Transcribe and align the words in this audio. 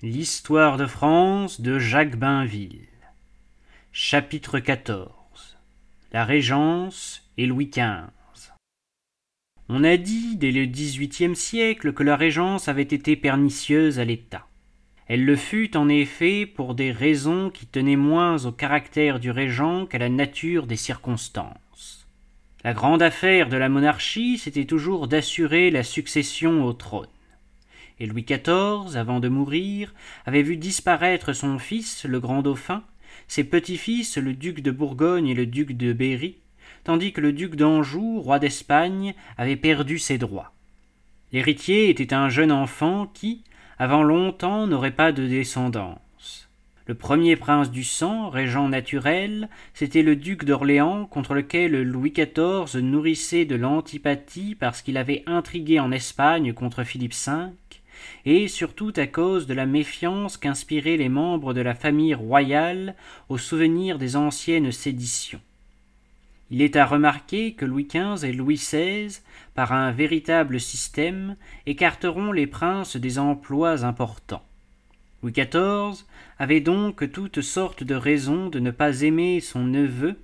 L'histoire 0.00 0.76
de 0.76 0.86
France 0.86 1.60
de 1.60 1.80
Jacques 1.80 2.14
Bainville. 2.14 2.86
Chapitre 3.90 4.60
XIV. 4.60 5.08
La 6.12 6.24
Régence 6.24 7.28
et 7.36 7.46
Louis 7.46 7.66
XV. 7.66 8.06
On 9.68 9.82
a 9.82 9.96
dit 9.96 10.36
dès 10.36 10.52
le 10.52 10.66
XVIIIe 10.66 11.34
siècle 11.34 11.92
que 11.92 12.04
la 12.04 12.14
Régence 12.14 12.68
avait 12.68 12.82
été 12.82 13.16
pernicieuse 13.16 13.98
à 13.98 14.04
l'État. 14.04 14.46
Elle 15.08 15.24
le 15.24 15.34
fut 15.34 15.76
en 15.76 15.88
effet 15.88 16.46
pour 16.46 16.76
des 16.76 16.92
raisons 16.92 17.50
qui 17.50 17.66
tenaient 17.66 17.96
moins 17.96 18.46
au 18.46 18.52
caractère 18.52 19.18
du 19.18 19.32
régent 19.32 19.86
qu'à 19.86 19.98
la 19.98 20.08
nature 20.08 20.68
des 20.68 20.76
circonstances. 20.76 22.06
La 22.62 22.72
grande 22.72 23.02
affaire 23.02 23.48
de 23.48 23.56
la 23.56 23.68
monarchie, 23.68 24.38
c'était 24.38 24.64
toujours 24.64 25.08
d'assurer 25.08 25.72
la 25.72 25.82
succession 25.82 26.64
au 26.64 26.72
trône 26.72 27.08
et 28.00 28.06
Louis 28.06 28.24
XIV, 28.24 28.96
avant 28.96 29.20
de 29.20 29.28
mourir, 29.28 29.94
avait 30.26 30.42
vu 30.42 30.56
disparaître 30.56 31.32
son 31.32 31.58
fils, 31.58 32.04
le 32.04 32.20
grand 32.20 32.42
dauphin, 32.42 32.82
ses 33.26 33.44
petits-fils, 33.44 34.16
le 34.16 34.34
duc 34.34 34.60
de 34.60 34.70
Bourgogne 34.70 35.28
et 35.28 35.34
le 35.34 35.46
duc 35.46 35.76
de 35.76 35.92
Berry, 35.92 36.36
tandis 36.84 37.12
que 37.12 37.20
le 37.20 37.32
duc 37.32 37.56
d'Anjou, 37.56 38.20
roi 38.20 38.38
d'Espagne, 38.38 39.14
avait 39.36 39.56
perdu 39.56 39.98
ses 39.98 40.18
droits. 40.18 40.52
L'héritier 41.32 41.90
était 41.90 42.14
un 42.14 42.28
jeune 42.28 42.52
enfant 42.52 43.10
qui, 43.12 43.42
avant 43.78 44.02
longtemps, 44.02 44.66
n'aurait 44.66 44.92
pas 44.92 45.12
de 45.12 45.26
descendance. 45.26 46.48
Le 46.86 46.94
premier 46.94 47.36
prince 47.36 47.70
du 47.70 47.84
sang, 47.84 48.30
régent 48.30 48.66
naturel, 48.66 49.50
c'était 49.74 50.02
le 50.02 50.16
duc 50.16 50.46
d'Orléans 50.46 51.04
contre 51.04 51.34
lequel 51.34 51.82
Louis 51.82 52.12
XIV 52.12 52.80
nourrissait 52.80 53.44
de 53.44 53.56
l'antipathie 53.56 54.54
parce 54.54 54.80
qu'il 54.80 54.96
avait 54.96 55.22
intrigué 55.26 55.80
en 55.80 55.92
Espagne 55.92 56.54
contre 56.54 56.84
Philippe 56.84 57.12
V, 57.12 57.50
et 58.24 58.48
surtout 58.48 58.92
à 58.96 59.06
cause 59.06 59.46
de 59.46 59.54
la 59.54 59.66
méfiance 59.66 60.36
qu'inspiraient 60.36 60.96
les 60.96 61.08
membres 61.08 61.54
de 61.54 61.60
la 61.60 61.74
famille 61.74 62.14
royale 62.14 62.94
au 63.28 63.38
souvenir 63.38 63.98
des 63.98 64.16
anciennes 64.16 64.72
séditions. 64.72 65.40
Il 66.50 66.62
est 66.62 66.76
à 66.76 66.86
remarquer 66.86 67.52
que 67.52 67.66
Louis 67.66 67.88
XV 67.92 68.24
et 68.26 68.32
Louis 68.32 68.56
XVI, 68.56 69.20
par 69.54 69.72
un 69.72 69.92
véritable 69.92 70.60
système, 70.60 71.36
écarteront 71.66 72.32
les 72.32 72.46
princes 72.46 72.96
des 72.96 73.18
emplois 73.18 73.84
importants. 73.84 74.44
Louis 75.22 75.32
XIV 75.32 76.04
avait 76.38 76.60
donc 76.60 77.10
toutes 77.12 77.42
sortes 77.42 77.82
de 77.82 77.94
raisons 77.94 78.48
de 78.48 78.60
ne 78.60 78.70
pas 78.70 79.02
aimer 79.02 79.40
son 79.40 79.64
neveu, 79.64 80.16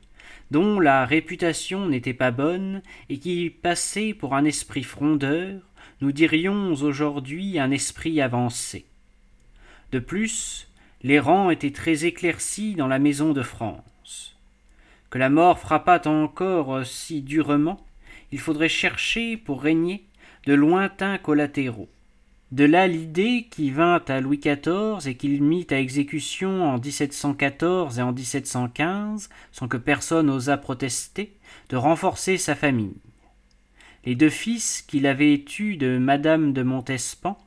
dont 0.50 0.80
la 0.80 1.04
réputation 1.04 1.88
n'était 1.88 2.14
pas 2.14 2.30
bonne 2.30 2.80
et 3.08 3.18
qui 3.18 3.50
passait 3.50 4.14
pour 4.14 4.34
un 4.34 4.44
esprit 4.44 4.84
frondeur, 4.84 5.60
nous 6.00 6.12
dirions 6.12 6.72
aujourd'hui 6.72 7.58
un 7.58 7.70
esprit 7.70 8.20
avancé. 8.20 8.84
De 9.92 9.98
plus, 9.98 10.68
les 11.02 11.18
rangs 11.18 11.50
étaient 11.50 11.70
très 11.70 12.04
éclaircis 12.04 12.74
dans 12.74 12.88
la 12.88 12.98
maison 12.98 13.32
de 13.32 13.42
France. 13.42 14.36
Que 15.10 15.18
la 15.18 15.30
mort 15.30 15.58
frappât 15.58 16.06
encore 16.06 16.84
si 16.84 17.22
durement, 17.22 17.84
il 18.32 18.40
faudrait 18.40 18.68
chercher, 18.68 19.36
pour 19.36 19.62
régner, 19.62 20.04
de 20.46 20.54
lointains 20.54 21.18
collatéraux. 21.18 21.88
De 22.52 22.64
là 22.64 22.86
l'idée 22.86 23.48
qui 23.50 23.70
vint 23.70 24.02
à 24.08 24.20
Louis 24.20 24.38
XIV 24.38 25.06
et 25.06 25.16
qu'il 25.16 25.42
mit 25.42 25.66
à 25.70 25.78
exécution 25.78 26.64
en 26.64 26.78
1714 26.78 27.98
et 27.98 28.02
en 28.02 28.12
1715, 28.12 29.28
sans 29.52 29.68
que 29.68 29.76
personne 29.76 30.30
osât 30.30 30.56
protester, 30.56 31.32
de 31.68 31.76
renforcer 31.76 32.36
sa 32.36 32.54
famille. 32.54 32.94
Les 34.04 34.14
deux 34.14 34.30
fils 34.30 34.82
qu'il 34.82 35.06
avait 35.06 35.42
eus 35.58 35.76
de 35.76 35.96
madame 35.96 36.52
de 36.52 36.62
Montespan, 36.62 37.38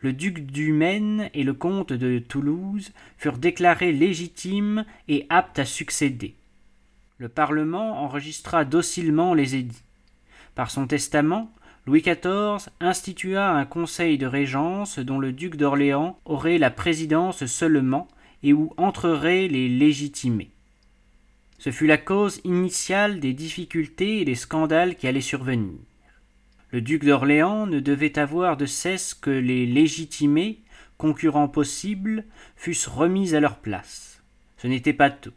le 0.00 0.12
duc 0.12 0.44
du 0.44 0.72
Maine 0.72 1.30
et 1.34 1.44
le 1.44 1.54
comte 1.54 1.92
de 1.92 2.18
Toulouse, 2.18 2.90
furent 3.16 3.38
déclarés 3.38 3.92
légitimes 3.92 4.84
et 5.06 5.26
aptes 5.28 5.60
à 5.60 5.64
succéder. 5.64 6.34
Le 7.18 7.28
Parlement 7.28 8.02
enregistra 8.02 8.64
docilement 8.64 9.34
les 9.34 9.54
édits. 9.54 9.84
Par 10.56 10.72
son 10.72 10.88
testament, 10.88 11.52
Louis 11.86 12.02
XIV 12.02 12.70
institua 12.80 13.50
un 13.50 13.64
conseil 13.64 14.18
de 14.18 14.26
régence 14.26 14.98
dont 14.98 15.20
le 15.20 15.32
duc 15.32 15.56
d'Orléans 15.56 16.18
aurait 16.24 16.58
la 16.58 16.70
présidence 16.70 17.46
seulement 17.46 18.08
et 18.42 18.52
où 18.52 18.72
entreraient 18.78 19.46
les 19.46 19.68
légitimés. 19.68 20.50
Ce 21.58 21.70
fut 21.70 21.86
la 21.86 21.98
cause 21.98 22.40
initiale 22.44 23.20
des 23.20 23.32
difficultés 23.32 24.22
et 24.22 24.24
des 24.24 24.34
scandales 24.34 24.96
qui 24.96 25.06
allaient 25.06 25.20
survenir. 25.20 25.78
Le 26.72 26.80
duc 26.80 27.04
d'Orléans 27.04 27.66
ne 27.66 27.80
devait 27.80 28.18
avoir 28.18 28.56
de 28.56 28.66
cesse 28.66 29.14
que 29.14 29.30
les 29.30 29.66
légitimés, 29.66 30.60
concurrents 30.98 31.48
possibles, 31.48 32.24
fussent 32.56 32.86
remis 32.86 33.34
à 33.34 33.40
leur 33.40 33.56
place. 33.56 34.22
Ce 34.56 34.68
n'était 34.68 34.92
pas 34.92 35.10
tout. 35.10 35.32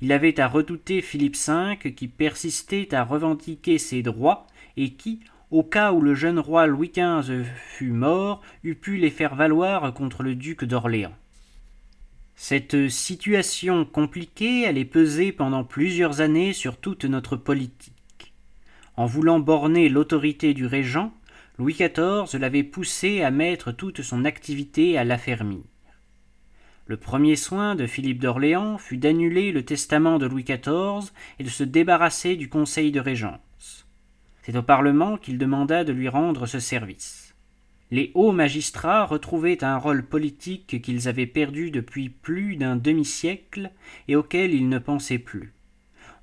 Il 0.00 0.12
avait 0.12 0.40
à 0.40 0.48
redouter 0.48 1.02
Philippe 1.02 1.36
V 1.36 1.92
qui 1.92 2.08
persistait 2.08 2.94
à 2.94 3.04
revendiquer 3.04 3.76
ses 3.78 4.02
droits 4.02 4.46
et 4.76 4.94
qui, 4.94 5.20
au 5.50 5.62
cas 5.62 5.92
où 5.92 6.00
le 6.00 6.14
jeune 6.14 6.38
roi 6.38 6.66
Louis 6.66 6.90
XV 6.96 7.44
fût 7.44 7.92
mort, 7.92 8.40
eût 8.64 8.74
pu 8.74 8.96
les 8.96 9.10
faire 9.10 9.34
valoir 9.34 9.92
contre 9.92 10.22
le 10.22 10.34
duc 10.34 10.64
d'Orléans. 10.64 11.14
Cette 12.34 12.88
situation 12.88 13.84
compliquée 13.84 14.66
allait 14.66 14.86
peser 14.86 15.32
pendant 15.32 15.64
plusieurs 15.64 16.22
années 16.22 16.54
sur 16.54 16.78
toute 16.78 17.04
notre 17.04 17.36
politique. 17.36 18.01
En 19.02 19.06
voulant 19.06 19.40
borner 19.40 19.88
l'autorité 19.88 20.54
du 20.54 20.64
régent, 20.64 21.12
Louis 21.58 21.74
XIV 21.74 22.38
l'avait 22.38 22.62
poussé 22.62 23.22
à 23.22 23.32
mettre 23.32 23.72
toute 23.72 24.00
son 24.00 24.24
activité 24.24 24.96
à 24.96 25.02
l'affermir. 25.02 25.64
Le 26.86 26.96
premier 26.96 27.34
soin 27.34 27.74
de 27.74 27.88
Philippe 27.88 28.20
d'Orléans 28.20 28.78
fut 28.78 28.98
d'annuler 28.98 29.50
le 29.50 29.64
testament 29.64 30.20
de 30.20 30.26
Louis 30.26 30.44
XIV 30.44 31.10
et 31.40 31.42
de 31.42 31.48
se 31.48 31.64
débarrasser 31.64 32.36
du 32.36 32.48
conseil 32.48 32.92
de 32.92 33.00
régence. 33.00 33.88
C'est 34.44 34.56
au 34.56 34.62
Parlement 34.62 35.16
qu'il 35.16 35.36
demanda 35.36 35.82
de 35.82 35.92
lui 35.92 36.08
rendre 36.08 36.46
ce 36.46 36.60
service. 36.60 37.34
Les 37.90 38.12
hauts 38.14 38.30
magistrats 38.30 39.04
retrouvaient 39.04 39.64
un 39.64 39.78
rôle 39.78 40.06
politique 40.06 40.80
qu'ils 40.80 41.08
avaient 41.08 41.26
perdu 41.26 41.72
depuis 41.72 42.08
plus 42.08 42.54
d'un 42.54 42.76
demi-siècle 42.76 43.72
et 44.06 44.14
auquel 44.14 44.54
ils 44.54 44.68
ne 44.68 44.78
pensaient 44.78 45.18
plus. 45.18 45.54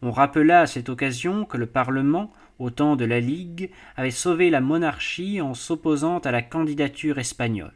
On 0.01 0.12
rappela 0.12 0.62
à 0.62 0.68
cette 0.68 0.88
occasion 0.88 1.44
que 1.44 1.57
le 1.57 1.66
Parlement, 1.66 2.31
au 2.59 2.70
temps 2.70 2.96
de 2.96 3.06
la 3.06 3.20
Ligue, 3.20 3.72
avait 3.96 4.12
sauvé 4.12 4.50
la 4.50 4.62
monarchie 4.62 5.42
en 5.42 5.53
s'opposant 5.53 6.20
à 6.20 6.31
la 6.31 6.42
candidature 6.42 7.18
espagnole. 7.18 7.74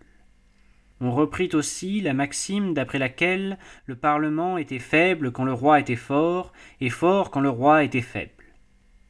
On 1.01 1.11
reprit 1.11 1.49
aussi 1.53 2.01
la 2.01 2.13
maxime 2.13 2.73
d'après 2.73 2.99
laquelle 2.99 3.57
le 3.87 3.95
Parlement 3.95 4.57
était 4.57 4.79
faible 4.79 5.31
quand 5.31 5.43
le 5.43 5.53
roi 5.53 5.79
était 5.79 5.95
fort, 5.95 6.53
et 6.79 6.89
fort 6.89 7.31
quand 7.31 7.41
le 7.41 7.49
roi 7.49 7.83
était 7.83 8.01
faible. 8.01 8.31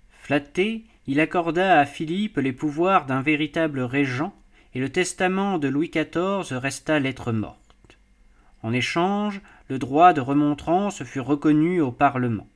Flatté, 0.09 0.85
il 1.05 1.19
accorda 1.19 1.79
à 1.79 1.85
Philippe 1.85 2.37
les 2.37 2.53
pouvoirs 2.53 3.05
d'un 3.05 3.21
véritable 3.21 3.81
régent, 3.81 4.33
et 4.73 4.79
le 4.79 4.89
testament 4.89 5.59
de 5.59 5.67
Louis 5.67 5.91
XIV 5.93 6.57
resta 6.57 6.99
lettre 6.99 7.31
morte. 7.31 7.99
En 8.63 8.71
échange, 8.73 9.41
le 9.67 9.77
droit 9.77 10.13
de 10.13 10.21
remontrance 10.21 11.03
fut 11.03 11.19
reconnu 11.19 11.81
au 11.81 11.91
Parlement. 11.91 12.47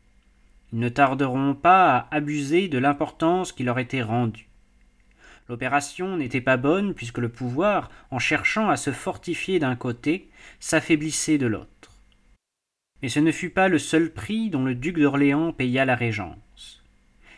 Ils 0.74 0.80
ne 0.80 0.90
tarderont 0.90 1.54
pas 1.54 1.96
à 1.96 2.16
abuser 2.16 2.68
de 2.68 2.78
l'importance 2.78 3.52
qui 3.52 3.64
leur 3.64 3.80
était 3.80 4.02
rendue. 4.02 4.48
L'opération 5.50 6.18
n'était 6.18 6.42
pas 6.42 6.58
bonne 6.58 6.94
puisque 6.94 7.20
le 7.20 7.30
pouvoir, 7.30 7.90
en 8.12 8.20
cherchant 8.20 8.70
à 8.70 8.76
se 8.76 8.92
fortifier 8.92 9.60
d'un 9.60 9.76
côté, 9.76 10.30
s'affaiblissait 10.60 11.38
de 11.38 11.48
l'autre. 11.48 11.92
Mais 13.02 13.10
ce 13.10 13.20
ne 13.20 13.32
fut 13.32 13.50
pas 13.50 13.70
le 13.70 13.80
seul 13.80 14.12
prix 14.12 14.50
dont 14.50 14.66
le 14.66 14.76
duc 14.76 15.00
d'Orléans 15.00 15.54
paya 15.54 15.86
la 15.86 15.96
régence. 15.96 16.84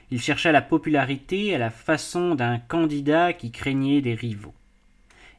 Il 0.10 0.20
chercha 0.20 0.52
la 0.52 0.64
popularité 0.64 1.54
à 1.54 1.60
la 1.60 1.70
façon 1.70 2.34
d'un 2.34 2.58
candidat 2.58 3.34
qui 3.34 3.52
craignait 3.52 4.02
des 4.02 4.16
rivaux. 4.16 4.56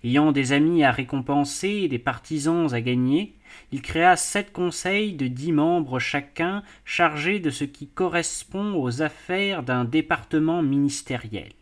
Ayant 0.04 0.30
des 0.30 0.52
amis 0.52 0.84
à 0.84 0.92
récompenser 0.92 1.68
et 1.68 1.88
des 1.88 1.98
partisans 1.98 2.72
à 2.72 2.80
gagner, 2.80 3.34
il 3.72 3.82
créa 3.82 4.16
sept 4.16 4.52
conseils 4.52 5.14
de 5.14 5.26
dix 5.26 5.52
membres 5.52 5.98
chacun 5.98 6.62
chargés 6.84 7.40
de 7.40 7.50
ce 7.50 7.64
qui 7.64 7.88
correspond 7.88 8.74
aux 8.74 9.02
affaires 9.02 9.62
d'un 9.62 9.84
département 9.84 10.62
ministériel. 10.62 11.52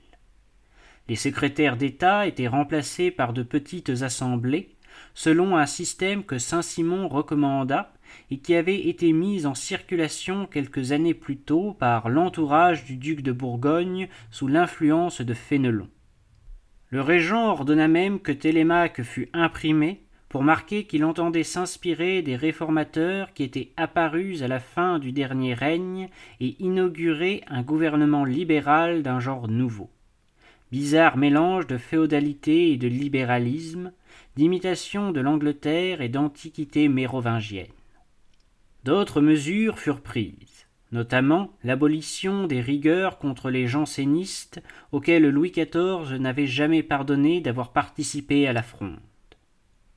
Les 1.08 1.16
secrétaires 1.16 1.76
d'État 1.76 2.26
étaient 2.26 2.48
remplacés 2.48 3.10
par 3.10 3.32
de 3.32 3.42
petites 3.42 4.02
assemblées, 4.02 4.76
selon 5.14 5.56
un 5.56 5.66
système 5.66 6.24
que 6.24 6.38
Saint-Simon 6.38 7.08
recommanda 7.08 7.92
et 8.30 8.38
qui 8.38 8.54
avait 8.54 8.88
été 8.88 9.12
mis 9.12 9.46
en 9.46 9.54
circulation 9.54 10.46
quelques 10.46 10.92
années 10.92 11.14
plus 11.14 11.38
tôt 11.38 11.74
par 11.78 12.08
l'entourage 12.08 12.84
du 12.84 12.96
duc 12.96 13.22
de 13.22 13.32
Bourgogne 13.32 14.08
sous 14.30 14.48
l'influence 14.48 15.20
de 15.20 15.34
Fénelon. 15.34 15.88
Le 16.90 17.00
régent 17.02 17.50
ordonna 17.50 17.88
même 17.88 18.20
que 18.20 18.32
Télémaque 18.32 19.02
fût 19.02 19.28
imprimé 19.32 20.02
pour 20.28 20.42
marquer 20.42 20.84
qu'il 20.84 21.04
entendait 21.04 21.42
s'inspirer 21.42 22.22
des 22.22 22.36
réformateurs 22.36 23.32
qui 23.32 23.42
étaient 23.42 23.72
apparus 23.76 24.42
à 24.42 24.48
la 24.48 24.60
fin 24.60 24.98
du 24.98 25.12
dernier 25.12 25.54
règne 25.54 26.08
et 26.40 26.56
inaugurer 26.58 27.42
un 27.48 27.62
gouvernement 27.62 28.24
libéral 28.24 29.02
d'un 29.02 29.20
genre 29.20 29.48
nouveau. 29.48 29.90
Bizarre 30.70 31.16
mélange 31.16 31.66
de 31.66 31.78
féodalité 31.78 32.72
et 32.72 32.76
de 32.76 32.88
libéralisme, 32.88 33.92
d'imitation 34.36 35.12
de 35.12 35.20
l'Angleterre 35.20 36.02
et 36.02 36.10
d'antiquité 36.10 36.88
mérovingienne. 36.88 37.66
D'autres 38.84 39.22
mesures 39.22 39.78
furent 39.78 40.02
prises, 40.02 40.66
notamment 40.92 41.50
l'abolition 41.64 42.46
des 42.46 42.60
rigueurs 42.60 43.18
contre 43.18 43.48
les 43.48 43.66
jansénistes 43.66 44.62
auxquels 44.92 45.28
Louis 45.28 45.52
XIV 45.52 46.18
n'avait 46.18 46.46
jamais 46.46 46.82
pardonné 46.82 47.40
d'avoir 47.40 47.72
participé 47.72 48.46
à 48.46 48.52
la 48.52 48.62
fronde. 48.62 49.00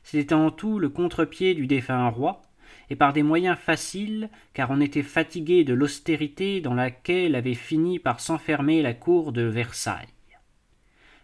C'était 0.04 0.34
en 0.34 0.52
tout 0.52 0.80
le 0.80 0.90
contre-pied 0.90 1.54
du 1.54 1.68
défunt 1.68 2.10
roi, 2.10 2.42
et 2.90 2.96
par 2.96 3.14
des 3.14 3.24
moyens 3.24 3.58
faciles, 3.58 4.30
car 4.54 4.70
on 4.72 4.82
était 4.82 5.04
fatigué 5.04 5.64
de 5.64 5.74
l'austérité 5.74 6.60
dans 6.60 6.74
laquelle 6.74 7.36
avait 7.36 7.54
fini 7.54 8.00
par 8.00 8.20
s'enfermer 8.20 8.82
la 8.82 8.94
cour 8.94 9.32
de 9.32 9.44
Versailles. 9.44 10.08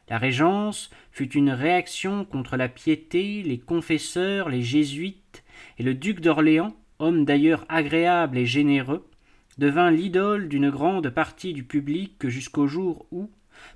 La 0.10 0.18
Régence 0.18 0.90
fut 1.12 1.34
une 1.34 1.50
réaction 1.50 2.24
contre 2.24 2.56
la 2.56 2.70
piété, 2.70 3.44
les 3.44 3.58
confesseurs, 3.58 4.48
les 4.48 4.62
jésuites, 4.62 5.44
et 5.78 5.84
le 5.84 5.94
duc 5.94 6.22
d'Orléans, 6.22 6.76
homme 7.00 7.26
d'ailleurs 7.26 7.66
agréable 7.68 8.38
et 8.38 8.46
généreux, 8.46 9.06
devint 9.58 9.92
l'idole 9.92 10.48
d'une 10.48 10.70
grande 10.70 11.10
partie 11.10 11.54
du 11.54 11.64
public 11.64 12.30
jusqu'au 12.30 12.68
jour 12.68 13.08
où, 13.12 13.30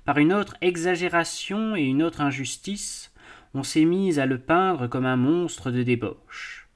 par 0.04 0.18
une 0.18 0.32
autre 0.32 0.56
exagération 0.60 1.76
et 1.76 1.82
une 1.82 2.02
autre 2.02 2.20
injustice, 2.20 3.11
on 3.54 3.62
s'est 3.62 3.84
mis 3.84 4.18
à 4.18 4.26
le 4.26 4.38
peindre 4.38 4.86
comme 4.86 5.06
un 5.06 5.16
monstre 5.16 5.70
de 5.70 5.82
débauche. 5.82 6.68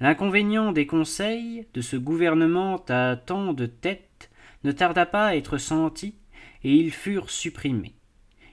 L'inconvénient 0.00 0.72
des 0.72 0.86
conseils 0.86 1.66
de 1.74 1.80
ce 1.80 1.96
gouvernement 1.96 2.84
à 2.88 3.16
tant 3.16 3.52
de 3.52 3.66
têtes 3.66 4.30
ne 4.64 4.72
tarda 4.72 5.06
pas 5.06 5.26
à 5.26 5.36
être 5.36 5.58
senti, 5.58 6.16
et 6.64 6.74
ils 6.74 6.90
furent 6.90 7.30
supprimés. 7.30 7.94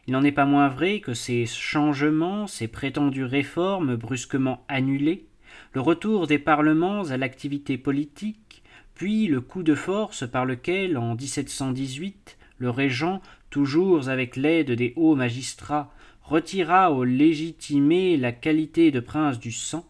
Il 0.07 0.13
n'en 0.13 0.23
est 0.23 0.31
pas 0.31 0.45
moins 0.45 0.67
vrai 0.67 0.99
que 0.99 1.13
ces 1.13 1.45
changements, 1.45 2.47
ces 2.47 2.67
prétendues 2.67 3.23
réformes 3.23 3.95
brusquement 3.95 4.65
annulées, 4.67 5.27
le 5.73 5.81
retour 5.81 6.27
des 6.27 6.39
parlements 6.39 7.03
à 7.05 7.17
l'activité 7.17 7.77
politique, 7.77 8.63
puis 8.95 9.27
le 9.27 9.41
coup 9.41 9.63
de 9.63 9.75
force 9.75 10.29
par 10.29 10.45
lequel, 10.45 10.97
en 10.97 11.15
1718, 11.15 12.37
le 12.57 12.69
régent, 12.69 13.21
toujours 13.49 14.09
avec 14.09 14.35
l'aide 14.35 14.71
des 14.71 14.93
hauts 14.95 15.15
magistrats, 15.15 15.91
retira 16.23 16.91
aux 16.91 17.03
légitimés 17.03 18.17
la 18.17 18.31
qualité 18.31 18.91
de 18.91 18.99
prince 18.99 19.39
du 19.39 19.51
sang, 19.51 19.85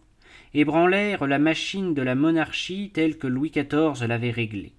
ébranlèrent 0.53 1.25
la 1.27 1.39
machine 1.39 1.93
de 1.93 2.01
la 2.01 2.15
monarchie 2.15 2.91
telle 2.93 3.17
que 3.17 3.27
Louis 3.27 3.51
XIV 3.51 4.05
l'avait 4.07 4.31
réglée. 4.31 4.73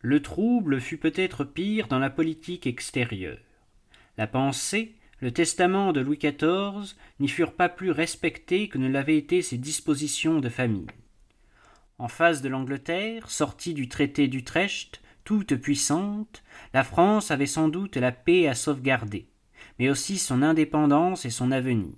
Le 0.00 0.22
trouble 0.22 0.80
fut 0.80 0.98
peut-être 0.98 1.44
pire 1.44 1.88
dans 1.88 1.98
la 1.98 2.10
politique 2.10 2.66
extérieure. 2.66 3.38
La 4.16 4.26
pensée, 4.26 4.94
le 5.20 5.32
testament 5.32 5.92
de 5.92 6.00
Louis 6.00 6.18
XIV 6.18 6.94
n'y 7.18 7.28
furent 7.28 7.54
pas 7.54 7.68
plus 7.68 7.90
respectés 7.90 8.68
que 8.68 8.78
ne 8.78 8.88
l'avaient 8.88 9.16
été 9.16 9.42
ses 9.42 9.58
dispositions 9.58 10.38
de 10.40 10.48
famille. 10.48 10.86
En 11.98 12.06
face 12.06 12.42
de 12.42 12.48
l'Angleterre, 12.48 13.28
sortie 13.28 13.74
du 13.74 13.88
traité 13.88 14.28
d'Utrecht, 14.28 15.00
toute 15.24 15.56
puissante, 15.56 16.44
la 16.72 16.84
France 16.84 17.32
avait 17.32 17.46
sans 17.46 17.68
doute 17.68 17.96
la 17.96 18.12
paix 18.12 18.46
à 18.46 18.54
sauvegarder, 18.54 19.26
mais 19.78 19.88
aussi 19.90 20.18
son 20.18 20.42
indépendance 20.42 21.24
et 21.24 21.30
son 21.30 21.50
avenir. 21.52 21.94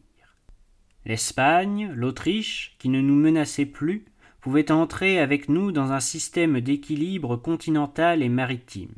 L'Espagne, 1.07 1.91
l'Autriche, 1.95 2.77
qui 2.79 2.89
ne 2.89 3.01
nous 3.01 3.15
menaçaient 3.15 3.67
plus, 3.67 4.05
pouvaient 4.41 4.71
entrer 4.71 5.19
avec 5.19 5.49
nous 5.49 5.73
dans 5.73 5.93
un 5.93 6.01
système 6.01 6.61
d'équilibre 6.61 7.37
continental 7.37 8.23
et 8.23 8.29
maritime. 8.29 8.95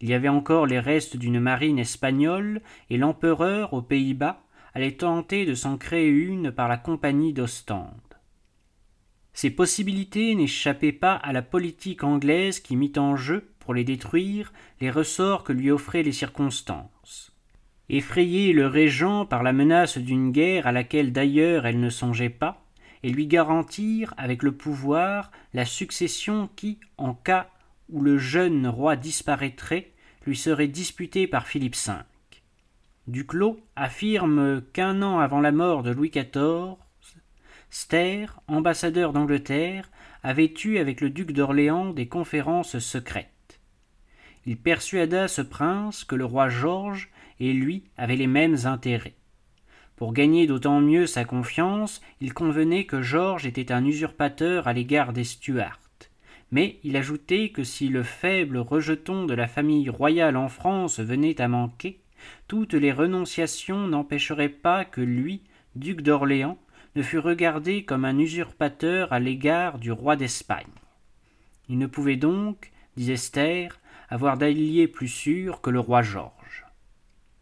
Il 0.00 0.08
y 0.08 0.14
avait 0.14 0.28
encore 0.28 0.66
les 0.66 0.80
restes 0.80 1.16
d'une 1.16 1.40
marine 1.40 1.78
espagnole, 1.78 2.60
et 2.90 2.98
l'empereur, 2.98 3.72
aux 3.72 3.82
Pays-Bas, 3.82 4.42
allait 4.74 4.92
tenter 4.92 5.46
de 5.46 5.54
s'en 5.54 5.78
créer 5.78 6.08
une 6.08 6.52
par 6.52 6.68
la 6.68 6.76
compagnie 6.76 7.32
d'Ostende. 7.32 7.90
Ces 9.32 9.50
possibilités 9.50 10.34
n'échappaient 10.34 10.92
pas 10.92 11.14
à 11.14 11.32
la 11.32 11.42
politique 11.42 12.04
anglaise 12.04 12.60
qui 12.60 12.76
mit 12.76 12.92
en 12.96 13.16
jeu, 13.16 13.52
pour 13.58 13.74
les 13.74 13.84
détruire, 13.84 14.52
les 14.80 14.90
ressorts 14.90 15.44
que 15.44 15.52
lui 15.52 15.70
offraient 15.70 16.02
les 16.02 16.12
circonstances. 16.12 17.35
Effrayer 17.88 18.52
le 18.52 18.66
régent 18.66 19.26
par 19.26 19.42
la 19.42 19.52
menace 19.52 19.98
d'une 19.98 20.32
guerre 20.32 20.66
à 20.66 20.72
laquelle 20.72 21.12
d'ailleurs 21.12 21.66
elle 21.66 21.78
ne 21.78 21.90
songeait 21.90 22.30
pas, 22.30 22.64
et 23.02 23.10
lui 23.10 23.26
garantir, 23.26 24.12
avec 24.16 24.42
le 24.42 24.52
pouvoir, 24.52 25.30
la 25.54 25.64
succession 25.64 26.48
qui, 26.56 26.80
en 26.98 27.14
cas 27.14 27.48
où 27.88 28.00
le 28.00 28.18
jeune 28.18 28.66
roi 28.66 28.96
disparaîtrait, 28.96 29.92
lui 30.26 30.36
serait 30.36 30.66
disputée 30.66 31.28
par 31.28 31.46
Philippe 31.46 31.76
V. 31.76 31.92
Duclos 33.06 33.60
affirme 33.76 34.62
qu'un 34.72 35.02
an 35.02 35.20
avant 35.20 35.40
la 35.40 35.52
mort 35.52 35.84
de 35.84 35.92
Louis 35.92 36.10
XIV, 36.10 36.74
Ster, 37.70 38.26
ambassadeur 38.48 39.12
d'Angleterre, 39.12 39.90
avait 40.24 40.52
eu 40.64 40.78
avec 40.78 41.00
le 41.00 41.10
duc 41.10 41.32
d'Orléans 41.32 41.90
des 41.90 42.08
conférences 42.08 42.78
secrètes. 42.78 43.60
Il 44.44 44.56
persuada 44.56 45.28
ce 45.28 45.42
prince 45.42 46.04
que 46.04 46.16
le 46.16 46.24
roi 46.24 46.48
Georges 46.48 47.10
et 47.40 47.52
lui 47.52 47.84
avaient 47.96 48.16
les 48.16 48.26
mêmes 48.26 48.58
intérêts. 48.64 49.14
Pour 49.96 50.12
gagner 50.12 50.46
d'autant 50.46 50.80
mieux 50.80 51.06
sa 51.06 51.24
confiance, 51.24 52.02
il 52.20 52.34
convenait 52.34 52.84
que 52.84 53.02
Georges 53.02 53.46
était 53.46 53.72
un 53.72 53.84
usurpateur 53.84 54.68
à 54.68 54.72
l'égard 54.72 55.12
des 55.12 55.24
Stuarts 55.24 55.80
mais 56.52 56.78
il 56.84 56.96
ajoutait 56.96 57.48
que 57.48 57.64
si 57.64 57.88
le 57.88 58.02
faible 58.02 58.58
rejeton 58.58 59.24
de 59.24 59.34
la 59.34 59.48
famille 59.48 59.90
royale 59.90 60.36
en 60.36 60.48
France 60.48 61.00
venait 61.00 61.40
à 61.40 61.48
manquer, 61.48 62.00
toutes 62.48 62.74
les 62.74 62.92
renonciations 62.92 63.86
n'empêcheraient 63.88 64.48
pas 64.48 64.84
que 64.84 65.00
lui, 65.00 65.42
duc 65.74 66.02
d'Orléans, 66.02 66.58
ne 66.94 67.02
fût 67.02 67.18
regardé 67.18 67.84
comme 67.84 68.04
un 68.04 68.18
usurpateur 68.18 69.12
à 69.12 69.18
l'égard 69.18 69.78
du 69.78 69.92
roi 69.92 70.16
d'Espagne. 70.16 70.64
Il 71.68 71.78
ne 71.78 71.86
pouvait 71.86 72.16
donc, 72.16 72.70
disait 72.96 73.14
Esther, 73.14 73.78
avoir 74.08 74.38
d'allié 74.38 74.88
plus 74.88 75.08
sûr 75.08 75.60
que 75.60 75.70
le 75.70 75.80
roi 75.80 76.02
Georges. 76.02 76.32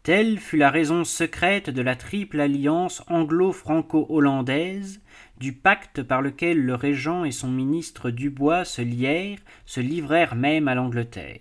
Telle 0.05 0.37
fut 0.37 0.57
la 0.57 0.69
raison 0.69 1.03
secrète 1.03 1.71
de 1.71 1.81
la 1.81 1.95
triple 1.95 2.39
alliance 2.39 3.03
anglo-franco-hollandaise, 3.07 5.01
du 5.39 5.51
pacte 5.51 6.03
par 6.03 6.21
lequel 6.21 6.63
le 6.63 6.75
régent 6.75 7.25
et 7.25 7.31
son 7.31 7.49
ministre 7.49 8.11
Dubois 8.11 8.65
se 8.65 8.83
lièrent, 8.83 9.39
se 9.65 9.79
livrèrent 9.79 10.35
même 10.35 10.67
à 10.67 10.75
l'Angleterre. 10.75 11.39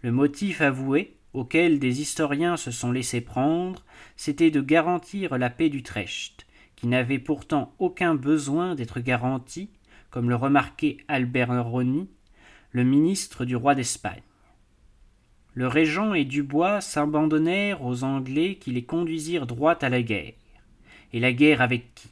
Le 0.00 0.10
motif 0.10 0.62
avoué, 0.62 1.18
auquel 1.34 1.78
des 1.78 2.00
historiens 2.00 2.56
se 2.56 2.70
sont 2.70 2.90
laissés 2.90 3.20
prendre, 3.20 3.84
c'était 4.16 4.50
de 4.50 4.62
garantir 4.62 5.36
la 5.36 5.50
paix 5.50 5.68
d'Utrecht, 5.68 6.46
qui 6.74 6.86
n'avait 6.86 7.18
pourtant 7.18 7.74
aucun 7.78 8.14
besoin 8.14 8.74
d'être 8.74 9.00
garantie, 9.00 9.68
comme 10.08 10.30
le 10.30 10.36
remarquait 10.36 10.96
Albert 11.06 11.66
Rony, 11.66 12.08
le 12.70 12.84
ministre 12.84 13.44
du 13.44 13.56
roi 13.56 13.74
d'Espagne. 13.74 14.22
Le 15.54 15.66
régent 15.66 16.14
et 16.14 16.24
Dubois 16.24 16.80
s'abandonnèrent 16.80 17.84
aux 17.84 18.04
Anglais 18.04 18.56
qui 18.56 18.70
les 18.70 18.84
conduisirent 18.84 19.46
droit 19.46 19.74
à 19.82 19.88
la 19.90 20.02
guerre. 20.02 20.32
Et 21.12 21.20
la 21.20 21.32
guerre 21.32 21.60
avec 21.60 21.94
qui? 21.94 22.08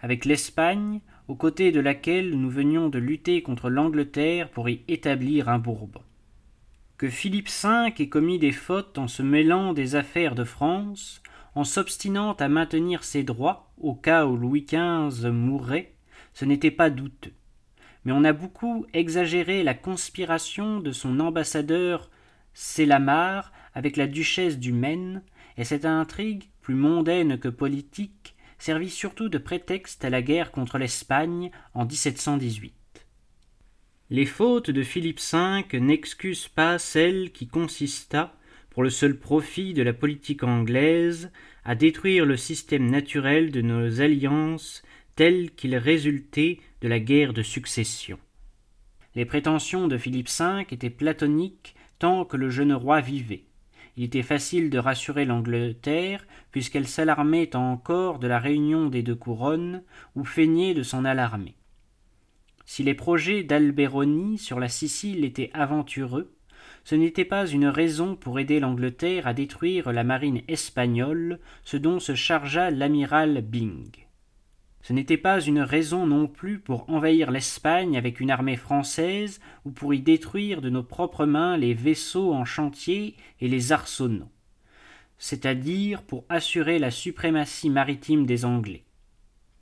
Avec 0.00 0.24
l'Espagne, 0.24 1.00
aux 1.28 1.34
côtés 1.34 1.70
de 1.70 1.80
laquelle 1.80 2.30
nous 2.30 2.50
venions 2.50 2.88
de 2.88 2.98
lutter 2.98 3.42
contre 3.42 3.68
l'Angleterre 3.68 4.48
pour 4.48 4.68
y 4.68 4.80
établir 4.88 5.48
un 5.48 5.58
Bourbon. 5.58 6.00
Que 6.96 7.08
Philippe 7.08 7.48
V 7.48 7.92
ait 7.98 8.08
commis 8.08 8.38
des 8.38 8.52
fautes 8.52 8.96
en 8.96 9.06
se 9.06 9.22
mêlant 9.22 9.74
des 9.74 9.94
affaires 9.94 10.34
de 10.34 10.44
France, 10.44 11.22
en 11.54 11.64
s'obstinant 11.64 12.32
à 12.32 12.48
maintenir 12.48 13.04
ses 13.04 13.22
droits 13.22 13.70
au 13.78 13.94
cas 13.94 14.24
où 14.24 14.36
Louis 14.36 14.64
XV 14.64 15.30
mourrait, 15.30 15.92
ce 16.32 16.46
n'était 16.46 16.70
pas 16.70 16.88
douteux. 16.88 17.34
Mais 18.04 18.12
on 18.12 18.24
a 18.24 18.32
beaucoup 18.32 18.86
exagéré 18.94 19.62
la 19.62 19.74
conspiration 19.74 20.80
de 20.80 20.92
son 20.92 21.20
ambassadeur 21.20 22.10
c'est 22.54 22.86
la 22.86 22.98
mare 22.98 23.52
avec 23.74 23.96
la 23.96 24.06
duchesse 24.06 24.58
du 24.58 24.72
Maine, 24.72 25.22
et 25.56 25.64
cette 25.64 25.84
intrigue, 25.84 26.44
plus 26.60 26.74
mondaine 26.74 27.38
que 27.38 27.48
politique, 27.48 28.34
servit 28.58 28.90
surtout 28.90 29.28
de 29.28 29.38
prétexte 29.38 30.04
à 30.04 30.10
la 30.10 30.22
guerre 30.22 30.52
contre 30.52 30.78
l'Espagne 30.78 31.50
en 31.74 31.84
1718. 31.84 32.74
Les 34.10 34.26
fautes 34.26 34.70
de 34.70 34.82
Philippe 34.82 35.20
V 35.20 35.80
n'excusent 35.80 36.48
pas 36.48 36.78
celle 36.78 37.32
qui 37.32 37.48
consista, 37.48 38.34
pour 38.70 38.82
le 38.82 38.90
seul 38.90 39.18
profit 39.18 39.74
de 39.74 39.82
la 39.82 39.92
politique 39.92 40.44
anglaise, 40.44 41.30
à 41.64 41.74
détruire 41.74 42.24
le 42.24 42.36
système 42.36 42.90
naturel 42.90 43.50
de 43.50 43.60
nos 43.60 44.00
alliances 44.00 44.82
tel 45.16 45.50
qu'il 45.50 45.76
résultait 45.76 46.58
de 46.80 46.88
la 46.88 47.00
guerre 47.00 47.32
de 47.32 47.42
succession. 47.42 48.18
Les 49.14 49.24
prétentions 49.24 49.88
de 49.88 49.98
Philippe 49.98 50.30
V 50.30 50.66
étaient 50.70 50.90
platoniques 50.90 51.74
que 52.28 52.36
le 52.36 52.50
jeune 52.50 52.72
roi 52.72 53.00
vivait. 53.00 53.44
Il 53.96 54.04
était 54.04 54.22
facile 54.22 54.70
de 54.70 54.78
rassurer 54.78 55.24
l'Angleterre, 55.24 56.26
puisqu'elle 56.50 56.88
s'alarmait 56.88 57.54
encore 57.54 58.18
de 58.18 58.26
la 58.26 58.38
réunion 58.38 58.88
des 58.88 59.02
deux 59.02 59.14
couronnes, 59.14 59.82
ou 60.16 60.24
feignait 60.24 60.74
de 60.74 60.82
s'en 60.82 61.04
alarmer. 61.04 61.54
Si 62.64 62.82
les 62.82 62.94
projets 62.94 63.44
d'Alberoni 63.44 64.38
sur 64.38 64.58
la 64.58 64.68
Sicile 64.68 65.24
étaient 65.24 65.50
aventureux, 65.52 66.34
ce 66.84 66.96
n'était 66.96 67.24
pas 67.24 67.46
une 67.46 67.66
raison 67.66 68.16
pour 68.16 68.40
aider 68.40 68.58
l'Angleterre 68.58 69.28
à 69.28 69.34
détruire 69.34 69.92
la 69.92 70.02
marine 70.02 70.42
espagnole, 70.48 71.38
ce 71.62 71.76
dont 71.76 72.00
se 72.00 72.16
chargea 72.16 72.70
l'amiral 72.70 73.42
Byng. 73.42 73.90
Ce 74.82 74.92
n'était 74.92 75.16
pas 75.16 75.40
une 75.40 75.60
raison 75.60 76.06
non 76.06 76.26
plus 76.26 76.58
pour 76.58 76.90
envahir 76.90 77.30
l'Espagne 77.30 77.96
avec 77.96 78.18
une 78.18 78.32
armée 78.32 78.56
française 78.56 79.40
ou 79.64 79.70
pour 79.70 79.94
y 79.94 80.00
détruire 80.00 80.60
de 80.60 80.70
nos 80.70 80.82
propres 80.82 81.24
mains 81.24 81.56
les 81.56 81.72
vaisseaux 81.72 82.34
en 82.34 82.44
chantier 82.44 83.16
et 83.40 83.46
les 83.46 83.70
arsenaux, 83.70 84.30
c'est-à-dire 85.18 86.02
pour 86.02 86.24
assurer 86.28 86.80
la 86.80 86.90
suprématie 86.90 87.70
maritime 87.70 88.26
des 88.26 88.44
Anglais. 88.44 88.84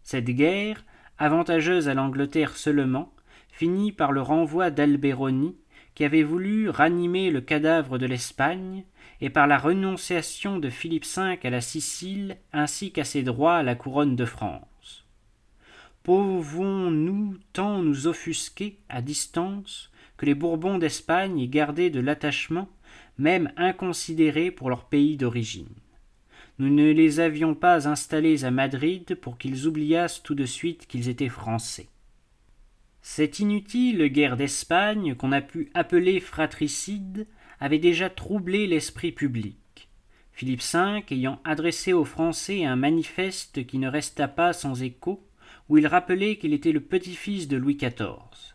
Cette 0.03 0.31
guerre, 0.31 0.87
avantageuse 1.19 1.91
à 1.91 1.95
l'Angleterre 1.95 2.57
seulement, 2.57 3.13
finit 3.51 3.93
par 3.93 4.13
le 4.13 4.23
renvoi 4.23 4.71
d'Alberoni, 4.71 5.55
qui 5.95 6.05
avait 6.07 6.23
voulu 6.23 6.71
ranimer 6.71 7.31
le 7.31 7.43
cadavre 7.43 7.99
de 7.99 8.07
l'Espagne, 8.07 8.85
et 9.21 9.29
par 9.29 9.47
la 9.47 9.59
renonciation 9.59 10.59
de 10.59 10.71
Philippe 10.71 11.05
V 11.05 11.39
à 11.43 11.51
la 11.51 11.61
Sicile 11.61 12.39
ainsi 12.55 12.91
qu'à 12.91 13.05
ses 13.05 13.23
droits 13.23 13.57
à 13.57 13.63
la 13.63 13.75
couronne 13.75 14.17
de 14.17 14.25
France. 14.25 14.70
Pouvons-nous 16.03 17.37
tant 17.53 17.83
nous 17.83 18.07
offusquer 18.07 18.79
à 18.89 19.03
distance 19.03 19.91
que 20.17 20.27
les 20.27 20.35
Bourbons 20.35 20.79
d'Espagne 20.79 21.39
y 21.39 21.49
gardaient 21.49 21.91
de 21.91 22.01
l'attachement, 22.01 22.69
même 23.19 23.53
inconsidéré 23.57 24.51
pour 24.51 24.71
leur 24.71 24.85
pays 24.85 25.17
d'origine? 25.17 25.75
Nous 26.59 26.71
ne 26.71 26.91
les 26.91 27.21
avions 27.21 27.55
pas 27.55 27.89
installés 27.89 28.45
à 28.45 28.51
Madrid 28.51 29.15
pour 29.15 29.39
qu'ils 29.39 29.67
oubliassent 29.67 30.23
tout 30.23 30.35
de 30.35 30.45
suite 30.45 30.87
qu'ils 30.87 31.09
étaient 31.09 31.29
français. 31.29 31.89
Cette 33.03 33.39
inutile 33.39 34.09
guerre 34.09 34.37
d'Espagne, 34.37 35.15
qu'on 35.15 35.33
a 35.33 35.41
pu 35.41 35.71
appeler 35.73 36.21
fratricide, 36.21 37.27
avait 37.61 37.79
déjà 37.79 38.11
troublé 38.11 38.67
l'esprit 38.67 39.13
public. 39.13 39.89
Philippe 40.33 40.63
V 40.63 41.03
ayant 41.11 41.41
adressé 41.45 41.93
aux 41.93 42.05
Français 42.05 42.65
un 42.65 42.77
manifeste 42.77 43.67
qui 43.67 43.79
ne 43.79 43.89
resta 43.89 44.29
pas 44.29 44.53
sans 44.53 44.83
écho, 44.83 45.27
où 45.71 45.79
il 45.79 45.87
rappelait 45.87 46.37
qu'il 46.37 46.53
était 46.53 46.73
le 46.73 46.81
petit-fils 46.81 47.47
de 47.47 47.57
Louis 47.57 47.77
XIV. 47.77 48.55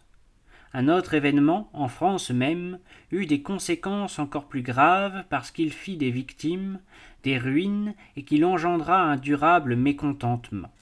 Un 0.74 0.89
autre 0.89 1.13
événement, 1.13 1.69
en 1.72 1.88
France 1.88 2.29
même, 2.29 2.77
eut 3.12 3.25
des 3.25 3.41
conséquences 3.41 4.19
encore 4.19 4.50
plus 4.50 4.62
graves 4.62 5.24
parce 5.29 5.50
qu'il 5.50 5.72
fit 5.72 5.95
des 5.95 6.12
victimes, 6.12 6.81
des 7.24 7.38
ruines 7.38 7.95
et 8.17 8.24
qu'il 8.24 8.43
engendra 8.43 9.01
un 9.01 9.15
durable 9.15 9.77
mécontentement. 9.77 10.74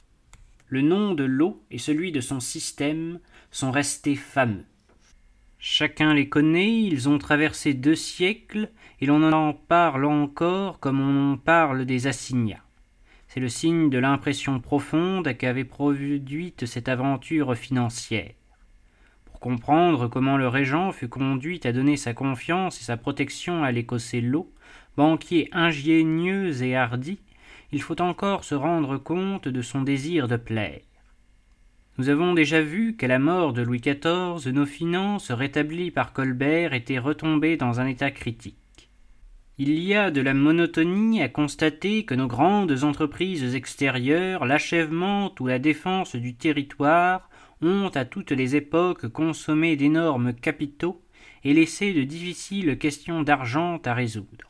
Le 0.67 0.81
nom 0.81 1.13
de 1.13 1.23
l'eau 1.23 1.63
et 1.69 1.77
celui 1.77 2.11
de 2.11 2.19
son 2.21 2.39
système 2.39 3.19
sont 3.51 3.69
restés 3.69 4.15
fameux. 4.15 4.65
Chacun 5.59 6.15
les 6.15 6.27
connaît, 6.27 6.81
ils 6.81 7.07
ont 7.07 7.19
traversé 7.19 7.75
deux 7.75 7.95
siècles, 7.95 8.69
et 8.99 9.05
l'on 9.05 9.31
en 9.31 9.53
parle 9.53 10.05
encore 10.05 10.79
comme 10.79 10.99
on 10.99 11.37
parle 11.37 11.85
des 11.85 12.07
assignats. 12.07 12.62
C'est 13.33 13.39
le 13.39 13.49
signe 13.49 13.89
de 13.89 13.97
l'impression 13.97 14.59
profonde 14.59 15.35
qu'avait 15.35 15.63
produite 15.63 16.67
cette 16.67 16.87
aventure 16.87 17.55
financière. 17.55 18.29
Pour 19.25 19.39
comprendre 19.39 20.07
comment 20.07 20.37
le 20.37 20.47
régent 20.47 20.91
fut 20.91 21.07
conduit 21.07 21.59
à 21.63 21.71
donner 21.71 21.97
sa 21.97 22.13
confiance 22.13 22.79
et 22.79 22.83
sa 22.83 22.95
protection 22.95 23.63
à 23.63 23.71
l'écossais 23.71 24.21
Lot, 24.21 24.53
banquier 24.97 25.49
ingénieux 25.51 26.61
et 26.61 26.75
hardi, 26.75 27.17
il 27.71 27.81
faut 27.81 27.99
encore 28.03 28.43
se 28.43 28.53
rendre 28.53 28.99
compte 28.99 29.47
de 29.47 29.61
son 29.63 29.81
désir 29.81 30.27
de 30.27 30.37
plaire. 30.37 30.81
Nous 31.97 32.09
avons 32.09 32.35
déjà 32.35 32.61
vu 32.61 32.95
qu'à 32.95 33.07
la 33.07 33.17
mort 33.17 33.51
de 33.53 33.63
Louis 33.63 33.81
XIV, 33.81 34.47
nos 34.53 34.67
finances 34.67 35.31
rétablies 35.31 35.89
par 35.89 36.13
Colbert 36.13 36.75
étaient 36.75 36.99
retombées 36.99 37.57
dans 37.57 37.79
un 37.79 37.87
état 37.87 38.11
critique. 38.11 38.62
Il 39.59 39.77
y 39.77 39.93
a 39.93 40.09
de 40.09 40.19
la 40.19 40.33
monotonie 40.33 41.21
à 41.21 41.29
constater 41.29 42.05
que 42.05 42.15
nos 42.15 42.25
grandes 42.25 42.83
entreprises 42.83 43.53
extérieures, 43.53 44.45
l'achèvement 44.45 45.31
ou 45.39 45.45
la 45.45 45.59
défense 45.59 46.15
du 46.15 46.33
territoire, 46.33 47.29
ont 47.61 47.91
à 47.93 48.03
toutes 48.03 48.31
les 48.31 48.55
époques 48.55 49.07
consommé 49.09 49.75
d'énormes 49.75 50.33
capitaux 50.33 51.03
et 51.43 51.53
laissé 51.53 51.93
de 51.93 52.01
difficiles 52.01 52.79
questions 52.79 53.21
d'argent 53.21 53.79
à 53.85 53.93
résoudre. 53.93 54.49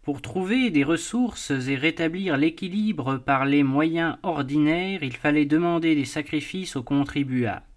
Pour 0.00 0.22
trouver 0.22 0.70
des 0.70 0.84
ressources 0.84 1.50
et 1.50 1.76
rétablir 1.76 2.38
l'équilibre 2.38 3.18
par 3.18 3.44
les 3.44 3.62
moyens 3.62 4.16
ordinaires, 4.22 5.02
il 5.02 5.14
fallait 5.14 5.44
demander 5.44 5.94
des 5.94 6.06
sacrifices 6.06 6.76
aux 6.76 6.82
contribuables. 6.82 7.67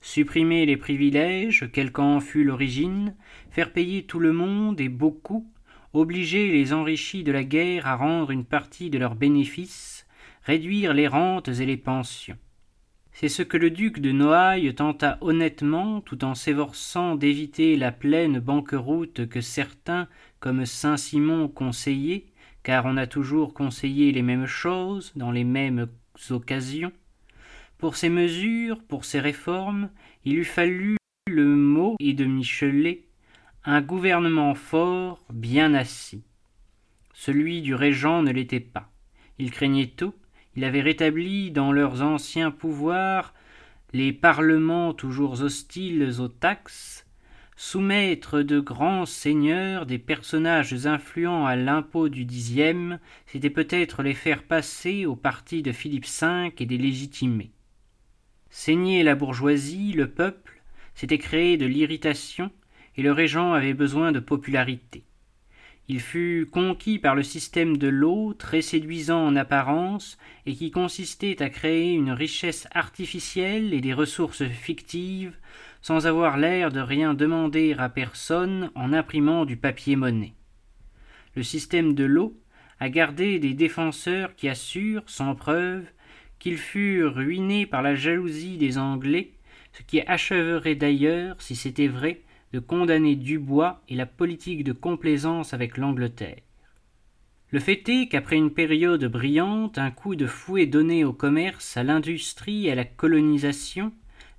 Supprimer 0.00 0.64
les 0.64 0.76
privilèges, 0.76 1.68
quelle 1.72 1.92
qu'en 1.92 2.20
fût 2.20 2.44
l'origine, 2.44 3.14
faire 3.50 3.72
payer 3.72 4.04
tout 4.04 4.20
le 4.20 4.32
monde 4.32 4.80
et 4.80 4.88
beaucoup, 4.88 5.50
obliger 5.92 6.52
les 6.52 6.72
enrichis 6.72 7.24
de 7.24 7.32
la 7.32 7.44
guerre 7.44 7.86
à 7.86 7.96
rendre 7.96 8.30
une 8.30 8.44
partie 8.44 8.90
de 8.90 8.98
leurs 8.98 9.16
bénéfices, 9.16 10.06
réduire 10.44 10.94
les 10.94 11.08
rentes 11.08 11.48
et 11.48 11.66
les 11.66 11.76
pensions. 11.76 12.38
C'est 13.12 13.28
ce 13.28 13.42
que 13.42 13.56
le 13.56 13.70
duc 13.70 13.98
de 13.98 14.12
Noailles 14.12 14.72
tenta 14.76 15.18
honnêtement, 15.20 16.00
tout 16.00 16.24
en 16.24 16.36
s'efforçant 16.36 17.16
d'éviter 17.16 17.76
la 17.76 17.90
pleine 17.90 18.38
banqueroute 18.38 19.28
que 19.28 19.40
certains, 19.40 20.06
comme 20.38 20.64
Saint-Simon, 20.64 21.48
conseillaient, 21.48 22.26
car 22.62 22.86
on 22.86 22.96
a 22.96 23.08
toujours 23.08 23.54
conseillé 23.54 24.12
les 24.12 24.22
mêmes 24.22 24.46
choses 24.46 25.12
dans 25.16 25.32
les 25.32 25.42
mêmes 25.42 25.88
occasions. 26.30 26.92
Pour 27.78 27.94
ces 27.94 28.08
mesures, 28.08 28.82
pour 28.82 29.04
ces 29.04 29.20
réformes, 29.20 29.90
il 30.24 30.36
eût 30.36 30.44
fallu 30.44 30.96
le 31.28 31.44
mot 31.44 31.94
et 32.00 32.12
de 32.12 32.24
Michelet, 32.24 33.04
un 33.64 33.80
gouvernement 33.80 34.56
fort, 34.56 35.24
bien 35.32 35.74
assis. 35.74 36.24
Celui 37.14 37.62
du 37.62 37.76
régent 37.76 38.22
ne 38.22 38.32
l'était 38.32 38.58
pas. 38.58 38.90
Il 39.38 39.52
craignait 39.52 39.92
tout, 39.96 40.14
il 40.56 40.64
avait 40.64 40.80
rétabli 40.80 41.52
dans 41.52 41.70
leurs 41.70 42.02
anciens 42.02 42.50
pouvoirs 42.50 43.32
les 43.92 44.12
parlements 44.12 44.92
toujours 44.92 45.40
hostiles 45.40 46.20
aux 46.20 46.28
taxes, 46.28 47.06
soumettre 47.56 48.42
de 48.42 48.58
grands 48.58 49.06
seigneurs, 49.06 49.86
des 49.86 49.98
personnages 49.98 50.86
influents 50.86 51.46
à 51.46 51.54
l'impôt 51.54 52.08
du 52.08 52.24
dixième, 52.24 52.98
c'était 53.26 53.50
peut-être 53.50 54.02
les 54.02 54.14
faire 54.14 54.42
passer 54.42 55.06
au 55.06 55.14
parti 55.14 55.62
de 55.62 55.70
Philippe 55.70 56.06
V 56.06 56.52
et 56.58 56.66
des 56.66 56.78
légitimés. 56.78 57.52
Saigner 58.50 59.02
la 59.02 59.14
bourgeoisie, 59.14 59.92
le 59.92 60.08
peuple, 60.10 60.62
c'était 60.94 61.18
créer 61.18 61.56
de 61.56 61.66
l'irritation, 61.66 62.50
et 62.96 63.02
le 63.02 63.12
régent 63.12 63.52
avait 63.52 63.74
besoin 63.74 64.10
de 64.10 64.20
popularité. 64.20 65.04
Il 65.90 66.00
fut 66.00 66.46
conquis 66.50 66.98
par 66.98 67.14
le 67.14 67.22
système 67.22 67.78
de 67.78 67.88
l'eau, 67.88 68.34
très 68.34 68.60
séduisant 68.60 69.24
en 69.24 69.36
apparence, 69.36 70.18
et 70.44 70.54
qui 70.54 70.70
consistait 70.70 71.40
à 71.42 71.48
créer 71.48 71.94
une 71.94 72.10
richesse 72.10 72.68
artificielle 72.72 73.72
et 73.72 73.80
des 73.80 73.94
ressources 73.94 74.44
fictives, 74.44 75.34
sans 75.80 76.06
avoir 76.06 76.36
l'air 76.36 76.70
de 76.70 76.80
rien 76.80 77.14
demander 77.14 77.74
à 77.78 77.88
personne 77.88 78.70
en 78.74 78.92
imprimant 78.92 79.46
du 79.46 79.56
papier-monnaie. 79.56 80.34
Le 81.36 81.42
système 81.42 81.94
de 81.94 82.04
l'eau 82.04 82.38
a 82.80 82.90
gardé 82.90 83.38
des 83.38 83.54
défenseurs 83.54 84.34
qui 84.34 84.48
assurent, 84.48 85.04
sans 85.06 85.34
preuve, 85.34 85.84
qu'il 86.38 86.58
fut 86.58 87.04
ruiné 87.04 87.66
par 87.66 87.82
la 87.82 87.94
jalousie 87.94 88.56
des 88.56 88.78
Anglais, 88.78 89.30
ce 89.72 89.82
qui 89.82 90.00
achèverait 90.00 90.74
d'ailleurs, 90.74 91.40
si 91.40 91.56
c'était 91.56 91.88
vrai, 91.88 92.20
de 92.52 92.58
condamner 92.58 93.16
Dubois 93.16 93.82
et 93.88 93.94
la 93.94 94.06
politique 94.06 94.64
de 94.64 94.72
complaisance 94.72 95.52
avec 95.54 95.76
l'Angleterre. 95.76 96.38
Le 97.50 97.60
fait 97.60 97.88
est 97.88 98.08
qu'après 98.08 98.36
une 98.36 98.50
période 98.50 99.04
brillante, 99.06 99.78
un 99.78 99.90
coup 99.90 100.16
de 100.16 100.26
fouet 100.26 100.66
donné 100.66 101.04
au 101.04 101.12
commerce, 101.12 101.76
à 101.76 101.82
l'industrie 101.82 102.70
à 102.70 102.74
la 102.74 102.84
colonisation, 102.84 103.92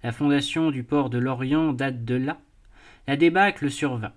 la 0.04 0.12
fondation 0.12 0.72
du 0.72 0.84
port 0.84 1.10
de 1.10 1.18
l'Orient 1.18 1.74
date 1.74 2.06
de 2.06 2.16
là, 2.16 2.40
la 3.08 3.18
débâcle 3.18 3.72
survint. 3.72 4.14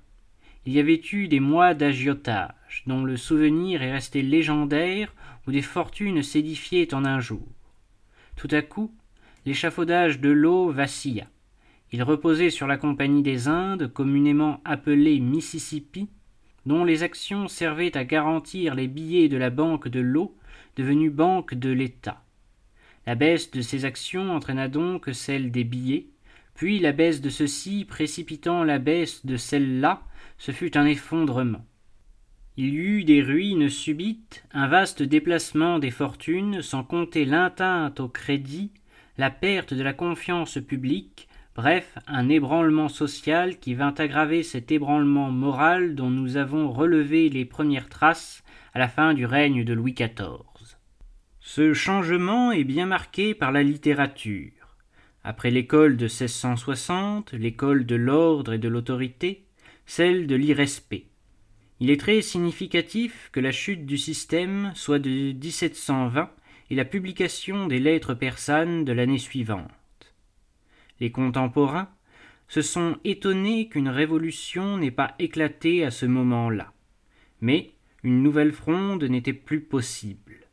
Il 0.66 0.74
y 0.74 0.78
avait 0.78 1.00
eu 1.12 1.26
des 1.26 1.40
mois 1.40 1.74
d'agiotage, 1.74 2.84
dont 2.86 3.02
le 3.02 3.16
souvenir 3.16 3.82
est 3.82 3.92
resté 3.92 4.22
légendaire, 4.22 5.14
où 5.46 5.52
des 5.52 5.62
fortunes 5.62 6.22
s'édifiaient 6.22 6.94
en 6.94 7.04
un 7.04 7.18
jour. 7.18 7.48
Tout 8.36 8.48
à 8.50 8.62
coup, 8.62 8.92
l'échafaudage 9.46 10.20
de 10.20 10.30
l'eau 10.30 10.70
vacilla. 10.70 11.26
Il 11.92 12.02
reposait 12.02 12.50
sur 12.50 12.66
la 12.66 12.78
Compagnie 12.78 13.22
des 13.22 13.48
Indes, 13.48 13.92
communément 13.92 14.60
appelée 14.64 15.20
Mississippi, 15.20 16.08
dont 16.64 16.84
les 16.84 17.02
actions 17.02 17.48
servaient 17.48 17.96
à 17.96 18.04
garantir 18.04 18.74
les 18.74 18.88
billets 18.88 19.28
de 19.28 19.36
la 19.36 19.50
Banque 19.50 19.88
de 19.88 20.00
l'eau, 20.00 20.36
devenue 20.76 21.10
Banque 21.10 21.54
de 21.54 21.70
l'État. 21.70 22.22
La 23.06 23.14
baisse 23.14 23.50
de 23.50 23.60
ces 23.60 23.84
actions 23.84 24.30
entraîna 24.34 24.68
donc 24.68 25.10
celle 25.12 25.50
des 25.50 25.64
billets, 25.64 26.06
puis 26.54 26.78
la 26.78 26.92
baisse 26.92 27.20
de 27.20 27.30
ceux-ci 27.30 27.84
précipitant 27.84 28.62
la 28.64 28.78
baisse 28.78 29.26
de 29.26 29.36
celle-là, 29.36 30.02
ce 30.38 30.52
fut 30.52 30.76
un 30.76 30.86
effondrement. 30.86 31.64
Il 32.56 32.75
y 32.75 32.76
eut 32.76 33.04
des 33.04 33.23
ruines 33.23 33.71
subites, 33.71 34.44
un 34.52 34.68
vaste 34.68 35.02
déplacement 35.02 35.78
des 35.78 35.90
fortunes, 35.90 36.62
sans 36.62 36.85
compter 36.85 37.25
l'atteinte 37.25 38.00
au 38.00 38.09
crédit, 38.09 38.71
la 39.16 39.30
perte 39.30 39.75
de 39.75 39.82
la 39.82 39.92
confiance 39.92 40.59
publique, 40.59 41.28
Bref, 41.54 41.99
un 42.06 42.30
ébranlement 42.30 42.88
social 42.88 43.59
qui 43.59 43.75
vint 43.75 43.94
aggraver 43.99 44.42
cet 44.42 44.73
ébranlement 44.73 45.30
moral 45.30 45.94
dont 45.94 46.09
nous 46.09 46.38
avons 46.38 46.73
relevé 46.73 47.28
les 47.28 47.44
premières 47.44 47.90
traces 47.90 48.42
à 48.73 48.78
la 48.78 48.88
fin 48.88 49.12
du 49.12 49.26
règne 49.26 49.62
de 49.62 49.75
Louis 49.75 49.92
XIV. 49.92 50.78
Ce 51.40 51.75
changement 51.75 52.52
est 52.52 52.64
bien 52.64 52.87
marqué 52.87 53.35
par 53.35 53.52
la 53.52 53.62
littérature. 53.62 54.78
Après 55.25 55.50
l'école 55.50 55.99
de 55.99 56.04
1660, 56.04 57.32
l'école 57.32 57.85
de 57.85 57.97
l'ordre 57.97 58.54
et 58.54 58.59
de 58.59 58.68
l'autorité, 58.68 59.44
celle 59.85 60.26
de 60.26 60.37
l'irrespect. 60.37 61.12
Il 61.81 61.91
est 61.91 62.00
très 62.00 62.23
significatif 62.23 63.31
que 63.33 63.41
la 63.41 63.52
chute 63.52 63.87
du 63.87 63.99
système 63.99 64.73
soit 64.75 64.99
de 64.99 65.33
1720 65.33 66.31
et 66.71 66.75
la 66.75 66.85
publication 66.85 67.67
des 67.67 67.79
lettres 67.79 68.14
persanes 68.14 68.85
de 68.85 68.93
l'année 68.93 69.19
suivante. 69.19 69.71
Les 71.00 71.11
contemporains 71.11 71.91
se 72.49 72.62
sont 72.62 72.97
étonnés 73.05 73.69
qu'une 73.69 73.88
révolution 73.88 74.76
n'ait 74.79 74.91
pas 74.91 75.14
éclaté 75.19 75.85
à 75.85 75.91
ce 75.91 76.07
moment-là. 76.07 76.73
Mais 77.41 77.73
une 78.02 78.23
nouvelle 78.23 78.52
fronde 78.52 79.05
n'était 79.05 79.33
plus 79.33 79.61
possible. 79.61 80.47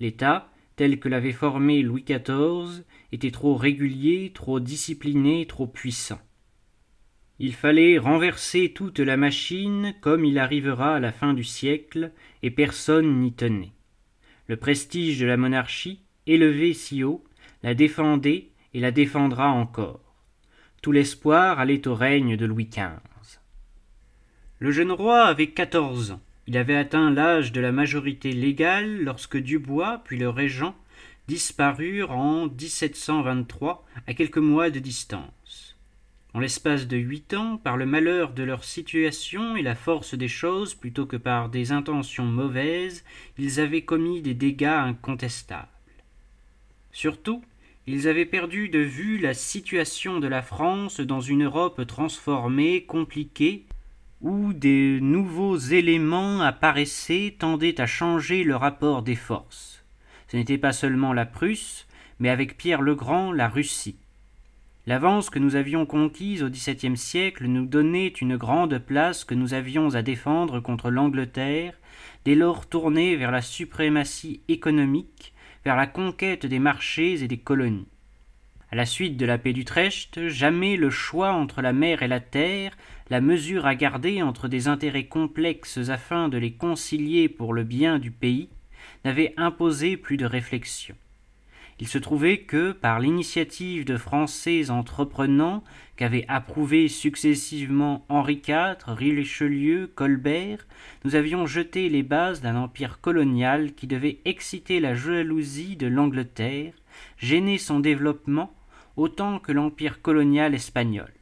L'État, 0.00 0.50
tel 0.76 0.98
que 0.98 1.08
l'avait 1.08 1.32
formé 1.32 1.82
Louis 1.82 2.04
XIV, 2.04 2.84
était 3.12 3.30
trop 3.30 3.54
régulier, 3.54 4.32
trop 4.34 4.60
discipliné, 4.60 5.46
trop 5.46 5.66
puissant. 5.66 6.20
Il 7.38 7.54
fallait 7.54 7.98
renverser 7.98 8.72
toute 8.72 9.00
la 9.00 9.16
machine 9.16 9.94
comme 10.00 10.24
il 10.24 10.38
arrivera 10.38 10.96
à 10.96 11.00
la 11.00 11.12
fin 11.12 11.34
du 11.34 11.44
siècle, 11.44 12.12
et 12.42 12.50
personne 12.50 13.20
n'y 13.20 13.32
tenait. 13.32 13.72
Le 14.48 14.56
prestige 14.56 15.18
de 15.18 15.26
la 15.26 15.36
monarchie, 15.36 16.00
élevé 16.26 16.72
si 16.74 17.02
haut, 17.02 17.24
la 17.62 17.74
défendait 17.74 18.48
et 18.74 18.80
la 18.80 18.90
défendra 18.90 19.48
encore. 19.48 20.00
Tout 20.82 20.92
l'espoir 20.92 21.58
allait 21.58 21.86
au 21.86 21.94
règne 21.94 22.36
de 22.36 22.46
Louis 22.46 22.66
XV. 22.66 22.98
Le 24.58 24.70
jeune 24.70 24.92
roi 24.92 25.24
avait 25.24 25.48
quatorze 25.48 26.12
ans. 26.12 26.20
Il 26.46 26.56
avait 26.56 26.76
atteint 26.76 27.10
l'âge 27.10 27.50
de 27.50 27.60
la 27.60 27.72
majorité 27.72 28.32
légale 28.32 29.02
lorsque 29.02 29.36
Dubois, 29.36 30.02
puis 30.04 30.18
le 30.18 30.28
régent, 30.28 30.76
disparurent 31.26 32.12
en 32.12 32.46
1723 32.46 33.84
à 34.06 34.14
quelques 34.14 34.38
mois 34.38 34.70
de 34.70 34.78
distance. 34.78 35.41
En 36.34 36.40
l'espace 36.40 36.86
de 36.86 36.96
huit 36.96 37.34
ans, 37.34 37.58
par 37.58 37.76
le 37.76 37.84
malheur 37.84 38.32
de 38.32 38.42
leur 38.42 38.64
situation 38.64 39.54
et 39.54 39.62
la 39.62 39.74
force 39.74 40.14
des 40.14 40.28
choses, 40.28 40.74
plutôt 40.74 41.04
que 41.04 41.18
par 41.18 41.50
des 41.50 41.72
intentions 41.72 42.24
mauvaises, 42.24 43.04
ils 43.38 43.60
avaient 43.60 43.82
commis 43.82 44.22
des 44.22 44.32
dégâts 44.32 44.64
incontestables. 44.64 45.68
Surtout, 46.90 47.42
ils 47.86 48.08
avaient 48.08 48.24
perdu 48.26 48.70
de 48.70 48.78
vue 48.78 49.18
la 49.18 49.34
situation 49.34 50.20
de 50.20 50.28
la 50.28 50.40
France 50.40 51.00
dans 51.00 51.20
une 51.20 51.44
Europe 51.44 51.86
transformée, 51.86 52.84
compliquée, 52.84 53.66
où 54.22 54.52
des 54.54 55.00
nouveaux 55.00 55.56
éléments 55.56 56.40
apparaissaient 56.40 57.34
tendaient 57.38 57.80
à 57.80 57.86
changer 57.86 58.44
le 58.44 58.56
rapport 58.56 59.02
des 59.02 59.16
forces. 59.16 59.84
Ce 60.28 60.36
n'était 60.36 60.58
pas 60.58 60.72
seulement 60.72 61.12
la 61.12 61.26
Prusse, 61.26 61.86
mais 62.20 62.30
avec 62.30 62.56
Pierre 62.56 62.80
le 62.80 62.94
Grand 62.94 63.32
la 63.32 63.48
Russie. 63.48 63.96
L'avance 64.84 65.30
que 65.30 65.38
nous 65.38 65.54
avions 65.54 65.86
conquise 65.86 66.42
au 66.42 66.50
XVIIe 66.50 66.96
siècle 66.96 67.46
nous 67.46 67.66
donnait 67.66 68.08
une 68.08 68.36
grande 68.36 68.78
place 68.78 69.22
que 69.22 69.34
nous 69.34 69.54
avions 69.54 69.94
à 69.94 70.02
défendre 70.02 70.58
contre 70.58 70.90
l'Angleterre, 70.90 71.74
dès 72.24 72.34
lors 72.34 72.66
tournée 72.66 73.14
vers 73.14 73.30
la 73.30 73.42
suprématie 73.42 74.40
économique, 74.48 75.34
vers 75.64 75.76
la 75.76 75.86
conquête 75.86 76.46
des 76.46 76.58
marchés 76.58 77.22
et 77.22 77.28
des 77.28 77.38
colonies. 77.38 77.86
À 78.72 78.74
la 78.74 78.84
suite 78.84 79.16
de 79.16 79.24
la 79.24 79.38
paix 79.38 79.52
d'Utrecht, 79.52 80.26
jamais 80.26 80.76
le 80.76 80.90
choix 80.90 81.32
entre 81.32 81.62
la 81.62 81.72
mer 81.72 82.02
et 82.02 82.08
la 82.08 82.18
terre, 82.18 82.76
la 83.08 83.20
mesure 83.20 83.66
à 83.66 83.76
garder 83.76 84.20
entre 84.20 84.48
des 84.48 84.66
intérêts 84.66 85.06
complexes 85.06 85.90
afin 85.90 86.28
de 86.28 86.38
les 86.38 86.54
concilier 86.54 87.28
pour 87.28 87.52
le 87.52 87.62
bien 87.62 88.00
du 88.00 88.10
pays, 88.10 88.48
n'avait 89.04 89.32
imposé 89.36 89.96
plus 89.96 90.16
de 90.16 90.26
réflexion. 90.26 90.96
Il 91.82 91.88
se 91.88 91.98
trouvait 91.98 92.38
que, 92.38 92.70
par 92.70 93.00
l'initiative 93.00 93.84
de 93.84 93.96
Français 93.96 94.70
entreprenants 94.70 95.64
qu'avaient 95.96 96.24
approuvé 96.28 96.86
successivement 96.86 98.06
Henri 98.08 98.40
IV, 98.46 98.76
Richelieu, 98.86 99.90
Colbert, 99.92 100.64
nous 101.04 101.16
avions 101.16 101.44
jeté 101.44 101.88
les 101.88 102.04
bases 102.04 102.40
d'un 102.40 102.54
empire 102.54 103.00
colonial 103.00 103.72
qui 103.74 103.88
devait 103.88 104.20
exciter 104.24 104.78
la 104.78 104.94
jalousie 104.94 105.74
de 105.74 105.88
l'Angleterre, 105.88 106.72
gêner 107.18 107.58
son 107.58 107.80
développement 107.80 108.54
autant 108.94 109.40
que 109.40 109.50
l'empire 109.50 110.02
colonial 110.02 110.54
espagnol. 110.54 111.12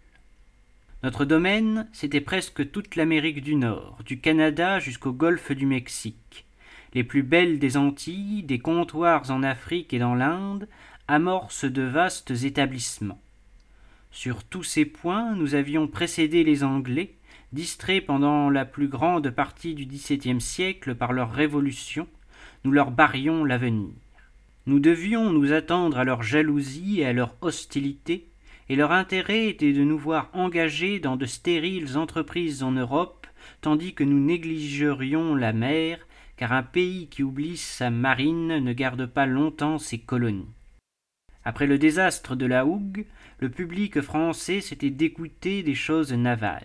Notre 1.03 1.25
domaine, 1.25 1.89
c'était 1.95 2.21
presque 2.21 2.71
toute 2.71 2.97
l'Amérique 2.97 3.41
du 3.41 3.55
Nord, 3.55 4.01
du 4.05 4.21
Canada 4.21 4.79
jusqu'au 4.79 5.13
golfe 5.15 5.53
du 5.53 5.65
Mexique. 5.65 6.45
Les 6.95 7.05
plus 7.05 7.23
belles 7.23 7.59
des 7.59 7.77
Antilles, 7.77 8.43
des 8.43 8.59
comptoirs 8.59 9.31
en 9.31 9.43
Afrique 9.43 9.93
et 9.95 9.99
dans 9.99 10.15
l'Inde, 10.15 10.69
amorcent 11.07 11.65
de 11.71 11.83
vastes 11.83 12.33
établissements. 12.43 13.21
Sur 14.11 14.43
tous 14.43 14.65
ces 14.65 14.85
points, 14.85 15.35
nous 15.37 15.55
avions 15.55 15.87
précédé 15.87 16.43
les 16.43 16.65
Anglais, 16.65 17.15
distraits 17.53 18.05
pendant 18.05 18.51
la 18.51 18.65
plus 18.65 18.89
grande 18.89 19.31
partie 19.31 19.75
du 19.75 19.87
XVIIe 19.87 20.41
siècle 20.41 20.95
par 20.95 21.13
leur 21.13 21.33
révolution, 21.33 22.09
nous 22.65 22.73
leur 22.73 22.91
barrions 22.91 23.45
l'avenir. 23.45 23.91
Nous 24.67 24.81
devions 24.81 25.31
nous 25.31 25.53
attendre 25.53 25.99
à 25.99 26.05
leur 26.05 26.23
jalousie 26.23 27.01
et 27.01 27.07
à 27.07 27.13
leur 27.13 27.35
hostilité, 27.41 28.27
et 28.69 28.77
leur 28.77 28.93
intérêt 28.93 29.49
était 29.49 29.73
de 29.73 29.83
nous 29.83 29.99
voir 29.99 30.29
engagés 30.33 31.01
dans 31.01 31.17
de 31.17 31.27
stériles 31.27 31.97
entreprises 31.97 32.63
en 32.63 32.73
Europe, 32.73 33.27
tandis 33.63 33.95
que 33.95 34.05
nous 34.05 34.21
négligerions 34.21 35.35
la 35.35 35.53
mer, 35.53 35.99
car 36.41 36.55
un 36.55 36.63
pays 36.63 37.09
qui 37.09 37.23
oublie 37.23 37.59
sa 37.59 37.91
marine 37.91 38.61
ne 38.61 38.73
garde 38.73 39.05
pas 39.05 39.27
longtemps 39.27 39.77
ses 39.77 39.99
colonies. 39.99 40.49
Après 41.45 41.67
le 41.67 41.77
désastre 41.77 42.35
de 42.35 42.47
la 42.47 42.65
Hougue, 42.65 43.05
le 43.41 43.51
public 43.51 44.01
français 44.01 44.63
s'était 44.63 44.89
dégoûté 44.89 45.63
des 45.63 45.75
choses 45.75 46.15
navales. 46.15 46.65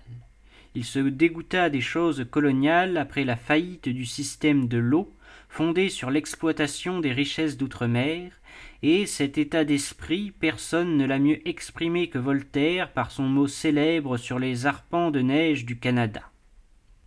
Il 0.76 0.86
se 0.86 1.00
dégoûta 1.00 1.70
des 1.70 1.82
choses 1.82 2.26
coloniales 2.32 2.96
après 2.96 3.26
la 3.26 3.36
faillite 3.36 3.90
du 3.90 4.06
système 4.06 4.70
de 4.70 4.78
l'eau, 4.78 5.14
fondé 5.50 5.90
sur 5.90 6.10
l'exploitation 6.10 7.02
des 7.02 7.12
richesses 7.12 7.58
d'outre-mer, 7.58 8.32
et 8.82 9.06
cet 9.06 9.38
état 9.38 9.66
d'esprit 9.66 10.32
personne 10.32 10.96
ne 10.96 11.06
l'a 11.06 11.20
mieux 11.20 11.46
exprimé 11.46 12.08
que 12.08 12.18
Voltaire 12.18 12.94
par 12.94 13.12
son 13.12 13.24
mot 13.24 13.48
célèbre 13.48 14.16
sur 14.16 14.40
les 14.40 14.68
arpents 14.68 15.12
de 15.12 15.20
neige 15.20 15.66
du 15.66 15.78
Canada. 15.78 16.22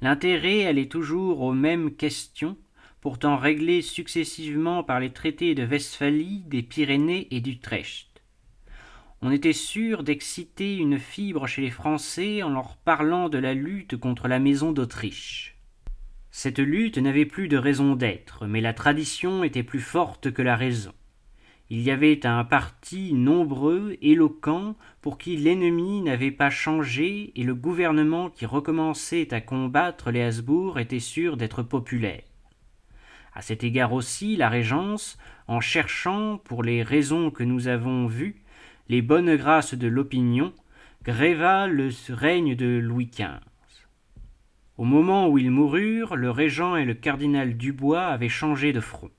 L'intérêt 0.00 0.64
allait 0.64 0.86
toujours 0.86 1.40
aux 1.40 1.52
mêmes 1.52 1.94
questions, 1.94 2.56
pourtant 3.00 3.36
réglées 3.36 3.82
successivement 3.82 4.84
par 4.84 5.00
les 5.00 5.12
traités 5.12 5.54
de 5.54 5.66
Westphalie, 5.66 6.44
des 6.46 6.62
Pyrénées 6.62 7.26
et 7.30 7.40
d'Utrecht. 7.40 8.06
On 9.20 9.32
était 9.32 9.52
sûr 9.52 10.04
d'exciter 10.04 10.76
une 10.76 10.98
fibre 10.98 11.48
chez 11.48 11.62
les 11.62 11.70
Français 11.70 12.44
en 12.44 12.50
leur 12.50 12.76
parlant 12.76 13.28
de 13.28 13.38
la 13.38 13.54
lutte 13.54 13.96
contre 13.96 14.28
la 14.28 14.38
maison 14.38 14.70
d'Autriche. 14.70 15.56
Cette 16.30 16.60
lutte 16.60 16.98
n'avait 16.98 17.26
plus 17.26 17.48
de 17.48 17.56
raison 17.56 17.96
d'être, 17.96 18.46
mais 18.46 18.60
la 18.60 18.74
tradition 18.74 19.42
était 19.42 19.64
plus 19.64 19.80
forte 19.80 20.30
que 20.30 20.42
la 20.42 20.54
raison. 20.54 20.92
Il 21.70 21.82
y 21.82 21.90
avait 21.90 22.24
un 22.24 22.44
parti 22.44 23.12
nombreux, 23.12 23.98
éloquent, 24.00 24.74
pour 25.02 25.18
qui 25.18 25.36
l'ennemi 25.36 26.00
n'avait 26.00 26.30
pas 26.30 26.48
changé, 26.48 27.30
et 27.36 27.44
le 27.44 27.54
gouvernement 27.54 28.30
qui 28.30 28.46
recommençait 28.46 29.34
à 29.34 29.42
combattre 29.42 30.10
les 30.10 30.22
Habsbourg 30.22 30.78
était 30.78 30.98
sûr 30.98 31.36
d'être 31.36 31.62
populaire. 31.62 32.22
À 33.34 33.42
cet 33.42 33.64
égard 33.64 33.92
aussi, 33.92 34.36
la 34.36 34.48
Régence, 34.48 35.18
en 35.46 35.60
cherchant, 35.60 36.38
pour 36.38 36.62
les 36.62 36.82
raisons 36.82 37.30
que 37.30 37.44
nous 37.44 37.68
avons 37.68 38.06
vues, 38.06 38.42
les 38.88 39.02
bonnes 39.02 39.36
grâces 39.36 39.74
de 39.74 39.88
l'opinion, 39.88 40.54
gréva 41.04 41.66
le 41.66 41.90
règne 42.08 42.54
de 42.54 42.78
Louis 42.78 43.10
XV. 43.12 43.40
Au 44.78 44.84
moment 44.84 45.28
où 45.28 45.36
ils 45.36 45.50
moururent, 45.50 46.16
le 46.16 46.30
régent 46.30 46.76
et 46.76 46.84
le 46.84 46.94
cardinal 46.94 47.56
Dubois 47.56 48.06
avaient 48.06 48.28
changé 48.28 48.72
de 48.72 48.80
front. 48.80 49.10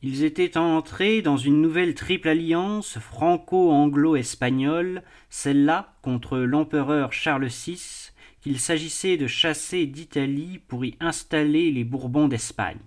Ils 0.00 0.22
étaient 0.22 0.56
entrés 0.56 1.22
dans 1.22 1.36
une 1.36 1.60
nouvelle 1.60 1.94
triple 1.94 2.28
alliance 2.28 3.00
franco-anglo-espagnole, 3.00 5.02
celle-là 5.28 5.96
contre 6.02 6.38
l'empereur 6.38 7.12
Charles 7.12 7.48
VI, 7.48 8.12
qu'il 8.40 8.60
s'agissait 8.60 9.16
de 9.16 9.26
chasser 9.26 9.86
d'Italie 9.86 10.60
pour 10.68 10.84
y 10.84 10.94
installer 11.00 11.72
les 11.72 11.82
Bourbons 11.82 12.28
d'Espagne. 12.28 12.78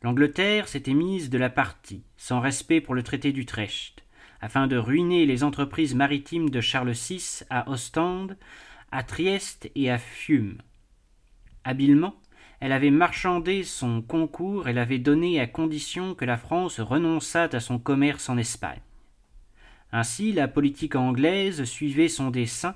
L'Angleterre 0.00 0.66
s'était 0.66 0.94
mise 0.94 1.28
de 1.28 1.36
la 1.36 1.50
partie, 1.50 2.04
sans 2.16 2.40
respect 2.40 2.80
pour 2.80 2.94
le 2.94 3.02
traité 3.02 3.32
d'Utrecht, 3.32 4.02
afin 4.40 4.66
de 4.66 4.78
ruiner 4.78 5.26
les 5.26 5.44
entreprises 5.44 5.94
maritimes 5.94 6.48
de 6.48 6.62
Charles 6.62 6.92
VI 6.92 7.42
à 7.50 7.70
Ostende, 7.70 8.38
à 8.90 9.02
Trieste 9.02 9.70
et 9.74 9.90
à 9.90 9.98
Fiume. 9.98 10.56
Habilement, 11.64 12.16
elle 12.60 12.72
avait 12.72 12.90
marchandé 12.90 13.62
son 13.62 14.02
concours 14.02 14.68
et 14.68 14.72
l'avait 14.72 14.98
donné 14.98 15.40
à 15.40 15.46
condition 15.46 16.14
que 16.14 16.24
la 16.24 16.36
France 16.36 16.80
renonçât 16.80 17.50
à 17.52 17.60
son 17.60 17.78
commerce 17.78 18.28
en 18.28 18.38
Espagne. 18.38 18.80
Ainsi, 19.92 20.32
la 20.32 20.48
politique 20.48 20.96
anglaise 20.96 21.64
suivait 21.64 22.08
son 22.08 22.30
dessein, 22.30 22.74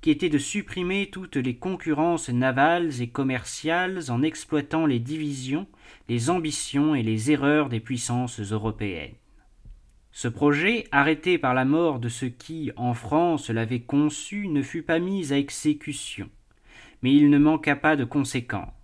qui 0.00 0.10
était 0.10 0.28
de 0.28 0.38
supprimer 0.38 1.08
toutes 1.10 1.36
les 1.36 1.56
concurrences 1.56 2.28
navales 2.28 3.00
et 3.00 3.08
commerciales 3.08 4.10
en 4.10 4.22
exploitant 4.22 4.86
les 4.86 4.98
divisions, 4.98 5.66
les 6.08 6.30
ambitions 6.30 6.94
et 6.94 7.02
les 7.02 7.30
erreurs 7.30 7.68
des 7.68 7.80
puissances 7.80 8.40
européennes. 8.40 9.14
Ce 10.12 10.28
projet, 10.28 10.86
arrêté 10.90 11.38
par 11.38 11.54
la 11.54 11.64
mort 11.64 12.00
de 12.00 12.08
ceux 12.08 12.28
qui, 12.28 12.70
en 12.76 12.94
France, 12.94 13.50
l'avaient 13.50 13.80
conçu, 13.80 14.48
ne 14.48 14.62
fut 14.62 14.82
pas 14.82 14.98
mis 14.98 15.32
à 15.32 15.38
exécution, 15.38 16.28
mais 17.02 17.14
il 17.14 17.30
ne 17.30 17.38
manqua 17.38 17.76
pas 17.76 17.96
de 17.96 18.04
conséquences. 18.04 18.77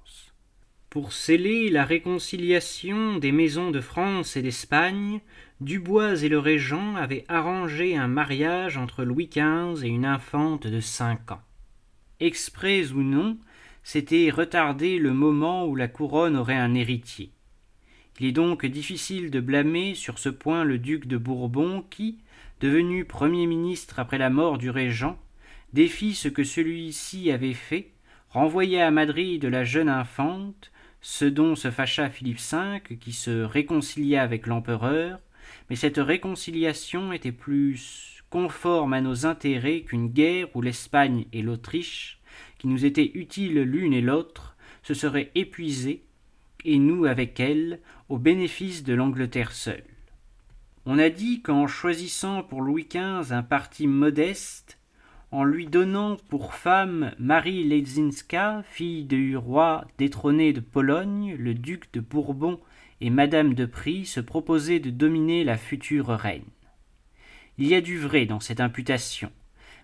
Pour 0.94 1.12
sceller 1.12 1.70
la 1.70 1.84
réconciliation 1.84 3.18
des 3.18 3.32
maisons 3.32 3.72
de 3.72 3.80
France 3.80 4.36
et 4.36 4.42
d'Espagne, 4.42 5.20
Dubois 5.60 6.22
et 6.22 6.28
le 6.28 6.38
régent 6.38 6.94
avaient 6.94 7.24
arrangé 7.26 7.96
un 7.96 8.06
mariage 8.06 8.76
entre 8.76 9.02
Louis 9.02 9.26
XV 9.26 9.84
et 9.84 9.88
une 9.88 10.04
infante 10.04 10.68
de 10.68 10.78
cinq 10.78 11.32
ans. 11.32 11.40
Exprès 12.20 12.92
ou 12.92 13.02
non, 13.02 13.38
c'était 13.82 14.30
retarder 14.30 15.00
le 15.00 15.12
moment 15.12 15.66
où 15.66 15.74
la 15.74 15.88
couronne 15.88 16.36
aurait 16.36 16.54
un 16.54 16.74
héritier. 16.74 17.32
Il 18.20 18.26
est 18.26 18.30
donc 18.30 18.64
difficile 18.64 19.32
de 19.32 19.40
blâmer 19.40 19.96
sur 19.96 20.20
ce 20.20 20.28
point 20.28 20.62
le 20.62 20.78
duc 20.78 21.08
de 21.08 21.16
Bourbon 21.16 21.84
qui, 21.90 22.18
devenu 22.60 23.04
Premier 23.04 23.48
ministre 23.48 23.98
après 23.98 24.18
la 24.18 24.30
mort 24.30 24.58
du 24.58 24.70
régent, 24.70 25.18
défit 25.72 26.14
ce 26.14 26.28
que 26.28 26.44
celui-ci 26.44 27.32
avait 27.32 27.52
fait, 27.52 27.90
renvoya 28.28 28.86
à 28.86 28.92
Madrid 28.92 29.44
la 29.44 29.64
jeune 29.64 29.88
infante, 29.88 30.70
ce 31.04 31.26
dont 31.26 31.54
se 31.54 31.70
fâcha 31.70 32.08
Philippe 32.08 32.40
V, 32.40 32.96
qui 32.98 33.12
se 33.12 33.42
réconcilia 33.42 34.22
avec 34.22 34.46
l'empereur, 34.46 35.20
mais 35.68 35.76
cette 35.76 35.98
réconciliation 35.98 37.12
était 37.12 37.30
plus 37.30 38.24
conforme 38.30 38.94
à 38.94 39.02
nos 39.02 39.26
intérêts 39.26 39.82
qu'une 39.82 40.08
guerre 40.08 40.48
où 40.56 40.62
l'Espagne 40.62 41.26
et 41.34 41.42
l'Autriche, 41.42 42.20
qui 42.56 42.68
nous 42.68 42.86
étaient 42.86 43.10
utiles 43.12 43.60
l'une 43.60 43.92
et 43.92 44.00
l'autre, 44.00 44.56
se 44.82 44.94
seraient 44.94 45.30
épuisées, 45.34 46.04
et 46.64 46.78
nous 46.78 47.04
avec 47.04 47.38
elles, 47.38 47.80
au 48.08 48.16
bénéfice 48.16 48.82
de 48.82 48.94
l'Angleterre 48.94 49.52
seule. 49.52 49.84
On 50.86 50.98
a 50.98 51.10
dit 51.10 51.42
qu'en 51.42 51.66
choisissant 51.66 52.42
pour 52.42 52.62
Louis 52.62 52.88
XV 52.88 53.30
un 53.30 53.42
parti 53.42 53.86
modeste, 53.86 54.78
en 55.34 55.42
lui 55.42 55.66
donnant 55.66 56.16
pour 56.28 56.54
femme 56.54 57.12
Marie 57.18 57.64
Ledzinska, 57.64 58.62
fille 58.70 59.02
du 59.02 59.36
roi 59.36 59.84
détrôné 59.98 60.52
de 60.52 60.60
Pologne, 60.60 61.34
le 61.36 61.54
duc 61.54 61.92
de 61.92 61.98
Bourbon 61.98 62.60
et 63.00 63.10
madame 63.10 63.54
de 63.54 63.66
Prie 63.66 64.06
se 64.06 64.20
proposaient 64.20 64.78
de 64.78 64.90
dominer 64.90 65.42
la 65.42 65.56
future 65.56 66.06
reine. 66.06 66.44
Il 67.58 67.66
y 67.66 67.74
a 67.74 67.80
du 67.80 67.98
vrai 67.98 68.26
dans 68.26 68.38
cette 68.38 68.60
imputation, 68.60 69.32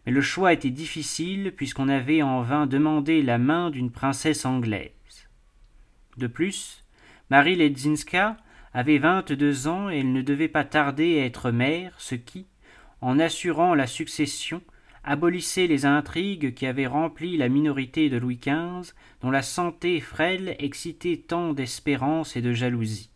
mais 0.06 0.12
le 0.12 0.20
choix 0.20 0.52
était 0.52 0.70
difficile 0.70 1.52
puisqu'on 1.56 1.88
avait 1.88 2.22
en 2.22 2.42
vain 2.42 2.68
demandé 2.68 3.20
la 3.20 3.38
main 3.38 3.70
d'une 3.70 3.90
princesse 3.90 4.44
anglaise. 4.44 5.28
De 6.16 6.28
plus, 6.28 6.84
Marie 7.28 7.56
Ledzinska 7.56 8.36
avait 8.72 8.98
vingt-deux 8.98 9.66
ans 9.66 9.90
et 9.90 9.98
elle 9.98 10.12
ne 10.12 10.22
devait 10.22 10.46
pas 10.46 10.62
tarder 10.62 11.18
à 11.18 11.24
être 11.24 11.50
mère, 11.50 11.94
ce 11.98 12.14
qui, 12.14 12.46
en 13.00 13.18
assurant 13.18 13.74
la 13.74 13.88
succession, 13.88 14.62
abolissait 15.04 15.66
les 15.66 15.86
intrigues 15.86 16.54
qui 16.54 16.66
avaient 16.66 16.86
rempli 16.86 17.36
la 17.36 17.48
minorité 17.48 18.08
de 18.08 18.18
Louis 18.18 18.38
XV, 18.40 18.92
dont 19.22 19.30
la 19.30 19.42
santé 19.42 20.00
frêle 20.00 20.56
excitait 20.58 21.24
tant 21.26 21.52
d'espérance 21.52 22.36
et 22.36 22.42
de 22.42 22.52
jalousie. 22.52 23.10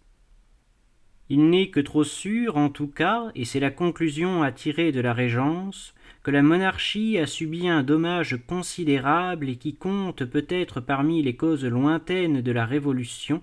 Il 1.30 1.48
n'est 1.48 1.70
que 1.70 1.80
trop 1.80 2.04
sûr, 2.04 2.58
en 2.58 2.68
tout 2.68 2.86
cas, 2.86 3.30
et 3.34 3.46
c'est 3.46 3.60
la 3.60 3.70
conclusion 3.70 4.42
à 4.42 4.52
tirer 4.52 4.92
de 4.92 5.00
la 5.00 5.14
Régence, 5.14 5.94
que 6.22 6.30
la 6.30 6.42
monarchie 6.42 7.18
a 7.18 7.26
subi 7.26 7.68
un 7.68 7.82
dommage 7.82 8.38
considérable 8.46 9.48
et 9.48 9.56
qui 9.56 9.74
compte 9.74 10.24
peut-être 10.24 10.80
parmi 10.80 11.22
les 11.22 11.36
causes 11.36 11.64
lointaines 11.64 12.42
de 12.42 12.52
la 12.52 12.66
Révolution, 12.66 13.42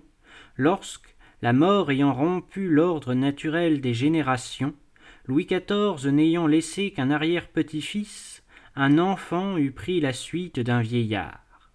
lorsque, 0.58 1.16
la 1.42 1.54
mort 1.54 1.90
ayant 1.90 2.14
rompu 2.14 2.70
l'ordre 2.70 3.16
naturel 3.16 3.82
des 3.82 3.96
générations, 3.96 4.76
Louis 5.26 5.46
XIV 5.46 6.12
n'ayant 6.12 6.46
laissé 6.46 6.92
qu'un 6.92 7.10
arrière-petit-fils, 7.10 8.31
un 8.76 8.98
enfant 8.98 9.58
eût 9.58 9.72
pris 9.72 10.00
la 10.00 10.14
suite 10.14 10.60
d'un 10.60 10.82
vieillard. 10.82 11.72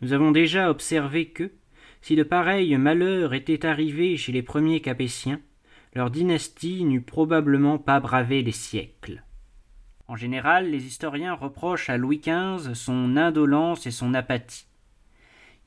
Nous 0.00 0.12
avons 0.12 0.30
déjà 0.30 0.70
observé 0.70 1.28
que, 1.28 1.52
si 2.00 2.16
de 2.16 2.22
pareils 2.22 2.76
malheurs 2.76 3.34
étaient 3.34 3.66
arrivés 3.66 4.16
chez 4.16 4.32
les 4.32 4.42
premiers 4.42 4.80
Capétiens, 4.80 5.40
leur 5.94 6.10
dynastie 6.10 6.84
n'eût 6.84 7.02
probablement 7.02 7.78
pas 7.78 8.00
bravé 8.00 8.42
les 8.42 8.52
siècles. 8.52 9.22
En 10.08 10.16
général, 10.16 10.70
les 10.70 10.84
historiens 10.86 11.34
reprochent 11.34 11.90
à 11.90 11.96
Louis 11.96 12.18
XV 12.18 12.74
son 12.74 13.16
indolence 13.16 13.86
et 13.86 13.90
son 13.90 14.14
apathie. 14.14 14.66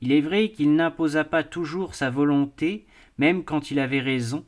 Il 0.00 0.12
est 0.12 0.20
vrai 0.20 0.50
qu'il 0.50 0.74
n'imposa 0.74 1.24
pas 1.24 1.42
toujours 1.42 1.94
sa 1.94 2.10
volonté, 2.10 2.86
même 3.18 3.44
quand 3.44 3.70
il 3.70 3.78
avait 3.78 4.00
raison, 4.00 4.44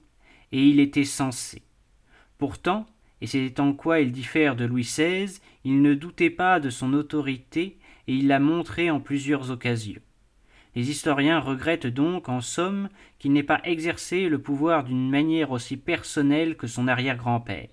et 0.53 0.63
il 0.63 0.81
était 0.81 1.05
sensé. 1.05 1.63
Pourtant, 2.37 2.87
et 3.21 3.27
c'est 3.27 3.61
en 3.61 3.73
quoi 3.73 4.01
il 4.01 4.13
diffère 4.13 4.57
de 4.57 4.65
Louis 4.65 4.83
XVI, 4.83 5.41
il 5.65 5.83
ne 5.83 5.95
doutait 5.95 6.31
pas 6.31 6.61
de 6.61 6.71
son 6.71 6.93
autorité 6.95 7.79
et 8.07 8.15
il 8.15 8.29
l'a 8.29 8.39
montré 8.39 8.91
en 8.91 9.01
plusieurs 9.01 9.51
occasions. 9.51 10.01
Les 10.75 10.91
historiens 10.91 11.41
regrettent 11.41 11.87
donc, 11.87 12.29
en 12.29 12.41
somme, 12.41 12.89
qu'il 13.19 13.33
n'ait 13.33 13.43
pas 13.43 13.61
exercé 13.65 14.29
le 14.29 14.41
pouvoir 14.41 14.85
d'une 14.85 15.11
manière 15.11 15.51
aussi 15.51 15.77
personnelle 15.77 16.57
que 16.57 16.67
son 16.67 16.87
arrière-grand-père. 16.87 17.69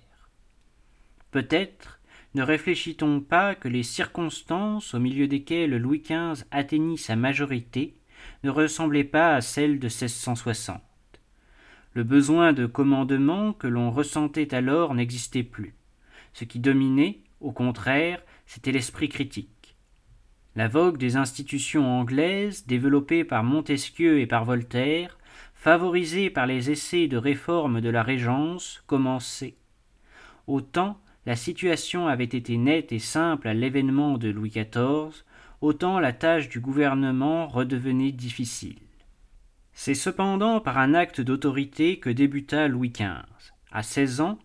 Peut-être 1.30 2.00
ne 2.34 2.42
réfléchit-on 2.42 3.20
pas 3.20 3.54
que 3.54 3.68
les 3.68 3.82
circonstances 3.82 4.94
au 4.94 4.98
milieu 4.98 5.28
desquelles 5.28 5.76
Louis 5.76 6.00
XV 6.00 6.44
atteignit 6.50 6.98
sa 6.98 7.16
majorité 7.16 7.94
ne 8.44 8.50
ressemblaient 8.50 9.04
pas 9.04 9.36
à 9.36 9.40
celles 9.40 9.78
de 9.78 9.86
1660. 9.86 10.80
Le 11.96 12.04
besoin 12.04 12.52
de 12.52 12.66
commandement 12.66 13.54
que 13.54 13.66
l'on 13.66 13.90
ressentait 13.90 14.54
alors 14.54 14.94
n'existait 14.94 15.42
plus. 15.42 15.74
Ce 16.34 16.44
qui 16.44 16.58
dominait, 16.58 17.20
au 17.40 17.52
contraire, 17.52 18.20
c'était 18.44 18.70
l'esprit 18.70 19.08
critique. 19.08 19.78
La 20.56 20.68
vogue 20.68 20.98
des 20.98 21.16
institutions 21.16 21.86
anglaises, 21.86 22.66
développée 22.66 23.24
par 23.24 23.44
Montesquieu 23.44 24.20
et 24.20 24.26
par 24.26 24.44
Voltaire, 24.44 25.16
favorisée 25.54 26.28
par 26.28 26.46
les 26.46 26.70
essais 26.70 27.08
de 27.08 27.16
réforme 27.16 27.80
de 27.80 27.88
la 27.88 28.02
Régence, 28.02 28.84
commençait. 28.86 29.56
Autant 30.46 31.00
la 31.24 31.34
situation 31.34 32.08
avait 32.08 32.24
été 32.24 32.58
nette 32.58 32.92
et 32.92 32.98
simple 32.98 33.48
à 33.48 33.54
l'événement 33.54 34.18
de 34.18 34.28
Louis 34.28 34.50
XIV, 34.50 35.24
autant 35.62 35.98
la 35.98 36.12
tâche 36.12 36.50
du 36.50 36.60
gouvernement 36.60 37.48
redevenait 37.48 38.12
difficile. 38.12 38.85
C'est 39.78 39.94
cependant 39.94 40.58
par 40.58 40.78
un 40.78 40.94
acte 40.94 41.20
d'autorité 41.20 41.98
que 41.98 42.08
débuta 42.08 42.66
Louis 42.66 42.88
XV. 42.88 43.26
À 43.70 43.82
seize 43.82 44.22
ans, 44.22 44.38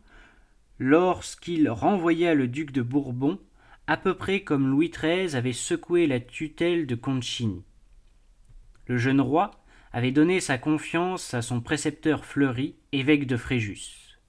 lorsqu'il 0.77 1.69
renvoya 1.69 2.35
le 2.35 2.49
duc 2.49 2.71
de 2.71 2.81
Bourbon, 2.81 3.39
à 3.87 3.95
peu 3.95 4.13
près 4.13 4.41
comme 4.41 4.69
Louis 4.69 4.89
XIII 4.89 5.37
avait 5.37 5.53
secoué 5.53 6.05
la 6.05 6.19
tutelle 6.19 6.85
de 6.85 6.95
Concini. 6.95 7.63
Le 8.87 8.97
jeune 8.97 9.21
roi 9.21 9.51
avait 9.93 10.11
donné 10.11 10.41
sa 10.41 10.57
confiance 10.57 11.33
à 11.33 11.41
son 11.41 11.61
précepteur 11.61 12.25
Fleury, 12.25 12.75
évêque 12.91 13.25
de 13.25 13.37
Fréjus. 13.37 14.19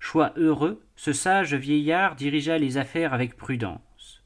Choix 0.00 0.34
heureux, 0.36 0.84
ce 0.96 1.14
sage 1.14 1.54
vieillard 1.54 2.14
dirigea 2.14 2.58
les 2.58 2.76
affaires 2.76 3.14
avec 3.14 3.38
prudence. 3.38 4.22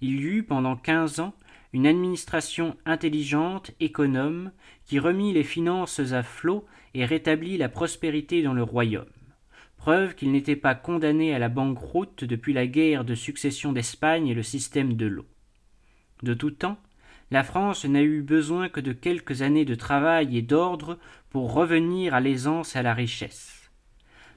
Il 0.00 0.18
y 0.18 0.24
eut 0.24 0.42
pendant 0.42 0.74
quinze 0.74 1.20
ans 1.20 1.34
une 1.72 1.86
administration 1.86 2.76
intelligente, 2.86 3.72
économe, 3.80 4.52
qui 4.86 4.98
remit 4.98 5.32
les 5.32 5.44
finances 5.44 6.00
à 6.00 6.22
flot 6.22 6.66
et 6.94 7.04
rétablit 7.04 7.58
la 7.58 7.68
prospérité 7.68 8.42
dans 8.42 8.54
le 8.54 8.62
royaume. 8.62 9.06
Preuve 9.76 10.14
qu'il 10.14 10.32
n'était 10.32 10.56
pas 10.56 10.74
condamné 10.74 11.34
à 11.34 11.38
la 11.38 11.48
banqueroute 11.48 12.24
depuis 12.24 12.52
la 12.52 12.66
guerre 12.66 13.04
de 13.04 13.14
succession 13.14 13.72
d'Espagne 13.72 14.28
et 14.28 14.34
le 14.34 14.42
système 14.42 14.94
de 14.94 15.06
l'eau. 15.06 15.26
De 16.22 16.34
tout 16.34 16.50
temps, 16.50 16.78
la 17.30 17.44
France 17.44 17.84
n'a 17.84 18.02
eu 18.02 18.22
besoin 18.22 18.68
que 18.68 18.80
de 18.80 18.92
quelques 18.92 19.42
années 19.42 19.66
de 19.66 19.74
travail 19.74 20.36
et 20.36 20.42
d'ordre 20.42 20.98
pour 21.30 21.52
revenir 21.52 22.14
à 22.14 22.20
l'aisance 22.20 22.74
et 22.74 22.78
à 22.78 22.82
la 22.82 22.94
richesse. 22.94 23.70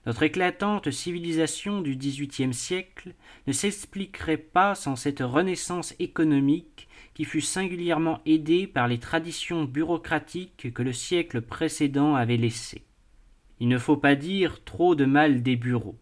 Notre 0.05 0.23
éclatante 0.23 0.91
civilisation 0.91 1.81
du 1.81 1.95
XVIIIe 1.95 2.53
siècle 2.53 3.13
ne 3.47 3.53
s'expliquerait 3.53 4.37
pas 4.37 4.75
sans 4.75 4.95
cette 4.95 5.21
renaissance 5.21 5.95
économique 5.99 6.87
qui 7.13 7.25
fut 7.25 7.41
singulièrement 7.41 8.21
aidé 8.25 8.67
par 8.67 8.87
les 8.87 8.99
traditions 8.99 9.65
bureaucratiques 9.65 10.73
que 10.73 10.83
le 10.83 10.93
siècle 10.93 11.41
précédent 11.41 12.15
avait 12.15 12.37
laissées. 12.37 12.83
Il 13.59 13.67
ne 13.67 13.77
faut 13.77 13.97
pas 13.97 14.15
dire 14.15 14.63
trop 14.63 14.95
de 14.95 15.05
mal 15.05 15.43
des 15.43 15.55
bureaux. 15.55 15.99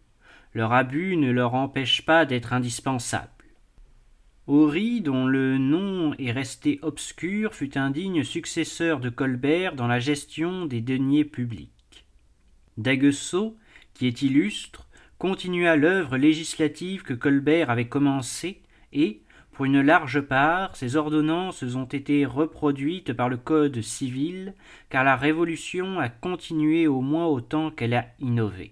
Leur 0.54 0.74
abus 0.74 1.18
ne 1.18 1.32
leur 1.32 1.56
empêche 1.56 2.06
pas 2.06 2.26
d'être 2.26 2.54
indispensables. 2.54 3.30
Horry, 4.48 5.02
dont 5.02 5.28
le 5.28 5.60
nom 5.60 6.16
est 6.18 6.32
resté 6.32 6.80
obscur, 6.82 7.54
fut 7.54 7.78
un 7.78 7.92
digne 7.92 8.24
successeur 8.24 9.00
de 9.00 9.10
Colbert 9.10 9.76
dans 9.76 9.86
la 9.86 10.00
gestion 10.00 10.66
des 10.66 10.82
deniers 10.82 11.26
publics. 11.26 12.06
D'Aguesseau, 12.78 13.58
qui 13.94 14.08
est 14.08 14.24
illustre, 14.24 14.88
continua 15.20 15.76
l'œuvre 15.76 16.18
législative 16.18 17.04
que 17.04 17.14
Colbert 17.14 17.70
avait 17.70 17.90
commencée 17.90 18.62
et, 18.92 19.22
pour 19.60 19.66
une 19.66 19.82
large 19.82 20.22
part, 20.22 20.74
ces 20.78 20.96
ordonnances 20.96 21.64
ont 21.64 21.84
été 21.84 22.26
reproduites 22.26 23.12
par 23.12 23.28
le 23.28 23.36
Code 23.36 23.82
civil, 23.82 24.54
car 24.90 25.04
la 25.04 25.18
Révolution 25.18 26.00
a 26.00 26.08
continué 26.08 26.88
au 26.88 27.02
moins 27.02 27.26
autant 27.26 27.70
qu'elle 27.70 27.94
a 27.94 28.06
innové. 28.22 28.72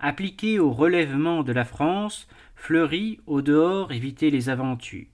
Appliqué 0.00 0.58
au 0.58 0.70
relèvement 0.70 1.42
de 1.42 1.54
la 1.54 1.64
France, 1.64 2.28
Fleury, 2.56 3.20
au 3.26 3.40
dehors, 3.40 3.90
évitait 3.90 4.28
les 4.28 4.50
aventures. 4.50 5.06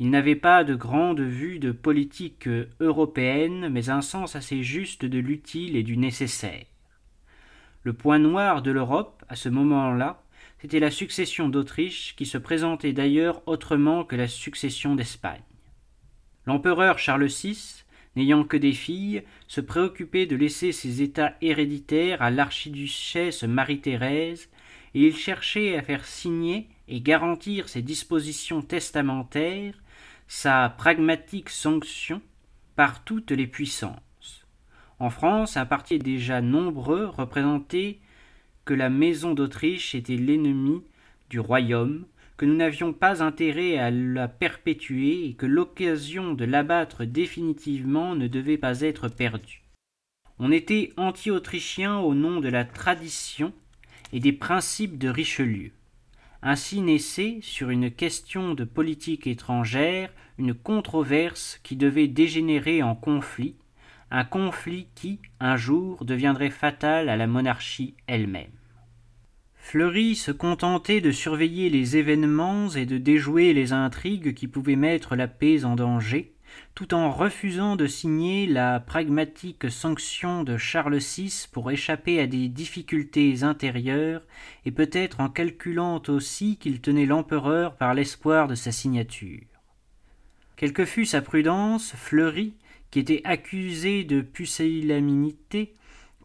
Il 0.00 0.10
n'avait 0.10 0.34
pas 0.34 0.64
de 0.64 0.74
grande 0.74 1.20
vue 1.20 1.60
de 1.60 1.70
politique 1.70 2.48
européenne, 2.80 3.68
mais 3.68 3.90
un 3.90 4.02
sens 4.02 4.34
assez 4.34 4.64
juste 4.64 5.04
de 5.04 5.20
l'utile 5.20 5.76
et 5.76 5.84
du 5.84 5.96
nécessaire. 5.96 6.64
Le 7.84 7.92
point 7.92 8.18
noir 8.18 8.62
de 8.62 8.72
l'Europe, 8.72 9.22
à 9.28 9.36
ce 9.36 9.48
moment-là, 9.48 10.20
c'était 10.66 10.80
la 10.80 10.90
succession 10.90 11.48
d'Autriche, 11.48 12.16
qui 12.16 12.26
se 12.26 12.38
présentait 12.38 12.92
d'ailleurs 12.92 13.40
autrement 13.46 14.02
que 14.02 14.16
la 14.16 14.26
succession 14.26 14.96
d'Espagne. 14.96 15.44
L'empereur 16.44 16.98
Charles 16.98 17.28
VI, 17.28 17.84
n'ayant 18.16 18.42
que 18.42 18.56
des 18.56 18.72
filles, 18.72 19.22
se 19.46 19.60
préoccupait 19.60 20.26
de 20.26 20.34
laisser 20.34 20.72
ses 20.72 21.02
états 21.02 21.36
héréditaires 21.40 22.20
à 22.20 22.32
l'archiduchesse 22.32 23.44
Marie-Thérèse, 23.44 24.48
et 24.94 25.06
il 25.06 25.14
cherchait 25.14 25.76
à 25.76 25.82
faire 25.82 26.04
signer 26.04 26.66
et 26.88 27.00
garantir 27.00 27.68
ses 27.68 27.82
dispositions 27.82 28.60
testamentaires, 28.60 29.80
sa 30.26 30.68
pragmatique 30.68 31.50
sanction, 31.50 32.20
par 32.74 33.04
toutes 33.04 33.30
les 33.30 33.46
puissances. 33.46 34.48
En 34.98 35.10
France, 35.10 35.56
un 35.56 35.64
parti 35.64 36.00
déjà 36.00 36.40
nombreux 36.40 37.06
représentait 37.06 38.00
que 38.66 38.74
la 38.74 38.90
maison 38.90 39.32
d'Autriche 39.32 39.94
était 39.94 40.16
l'ennemi 40.16 40.82
du 41.30 41.40
royaume, 41.40 42.04
que 42.36 42.44
nous 42.44 42.56
n'avions 42.56 42.92
pas 42.92 43.22
intérêt 43.22 43.78
à 43.78 43.90
la 43.90 44.28
perpétuer 44.28 45.24
et 45.24 45.34
que 45.34 45.46
l'occasion 45.46 46.34
de 46.34 46.44
l'abattre 46.44 47.04
définitivement 47.04 48.14
ne 48.14 48.26
devait 48.26 48.58
pas 48.58 48.82
être 48.82 49.08
perdue. 49.08 49.62
On 50.38 50.50
était 50.50 50.92
anti-autrichien 50.96 51.98
au 51.98 52.14
nom 52.14 52.40
de 52.40 52.48
la 52.48 52.64
tradition 52.64 53.54
et 54.12 54.20
des 54.20 54.32
principes 54.32 54.98
de 54.98 55.08
Richelieu. 55.08 55.70
Ainsi 56.42 56.80
naissait, 56.80 57.38
sur 57.42 57.70
une 57.70 57.90
question 57.90 58.52
de 58.52 58.64
politique 58.64 59.26
étrangère, 59.26 60.12
une 60.38 60.54
controverse 60.54 61.60
qui 61.62 61.76
devait 61.76 62.08
dégénérer 62.08 62.82
en 62.82 62.96
conflit, 62.96 63.54
un 64.10 64.24
conflit 64.24 64.88
qui, 64.94 65.20
un 65.40 65.56
jour, 65.56 66.04
deviendrait 66.04 66.50
fatal 66.50 67.08
à 67.08 67.16
la 67.16 67.26
monarchie 67.26 67.94
elle-même. 68.06 68.55
Fleury 69.68 70.14
se 70.14 70.30
contentait 70.30 71.00
de 71.00 71.10
surveiller 71.10 71.70
les 71.70 71.96
événements 71.96 72.70
et 72.70 72.86
de 72.86 72.98
déjouer 72.98 73.52
les 73.52 73.72
intrigues 73.72 74.32
qui 74.32 74.46
pouvaient 74.46 74.76
mettre 74.76 75.16
la 75.16 75.26
paix 75.26 75.64
en 75.64 75.74
danger, 75.74 76.34
tout 76.76 76.94
en 76.94 77.10
refusant 77.10 77.74
de 77.74 77.88
signer 77.88 78.46
la 78.46 78.78
pragmatique 78.78 79.68
sanction 79.68 80.44
de 80.44 80.56
Charles 80.56 80.98
VI 80.98 81.48
pour 81.50 81.68
échapper 81.72 82.20
à 82.20 82.28
des 82.28 82.46
difficultés 82.46 83.42
intérieures, 83.42 84.22
et 84.66 84.70
peut-être 84.70 85.18
en 85.18 85.28
calculant 85.28 86.00
aussi 86.06 86.58
qu'il 86.58 86.80
tenait 86.80 87.04
l'empereur 87.04 87.74
par 87.74 87.92
l'espoir 87.92 88.46
de 88.46 88.54
sa 88.54 88.70
signature. 88.70 89.48
Quelle 90.54 90.74
que 90.74 90.84
fût 90.84 91.06
sa 91.06 91.22
prudence, 91.22 91.92
Fleury, 91.96 92.54
qui 92.92 93.00
était 93.00 93.22
accusé 93.24 94.04
de 94.04 94.20
pusillanimité 94.20 95.74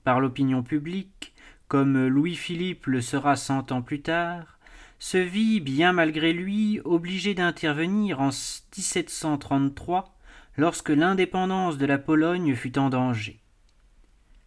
par 0.04 0.20
l'opinion 0.20 0.62
publique, 0.62 1.31
comme 1.72 2.08
Louis-Philippe 2.08 2.88
le 2.88 3.00
sera 3.00 3.38
cent 3.38 3.72
ans 3.72 3.82
plus 3.82 4.02
tard, 4.02 4.60
se 5.00 5.18
vit, 5.18 5.62
bien 5.62 5.94
malgré 5.94 6.34
lui, 6.34 6.82
obligé 6.84 7.34
d'intervenir 7.34 8.20
en 8.20 8.28
1733 8.28 10.14
lorsque 10.58 10.90
l'indépendance 10.90 11.78
de 11.78 11.86
la 11.86 11.98
Pologne 11.98 12.56
fut 12.56 12.78
en 12.78 12.90
danger. 12.90 13.40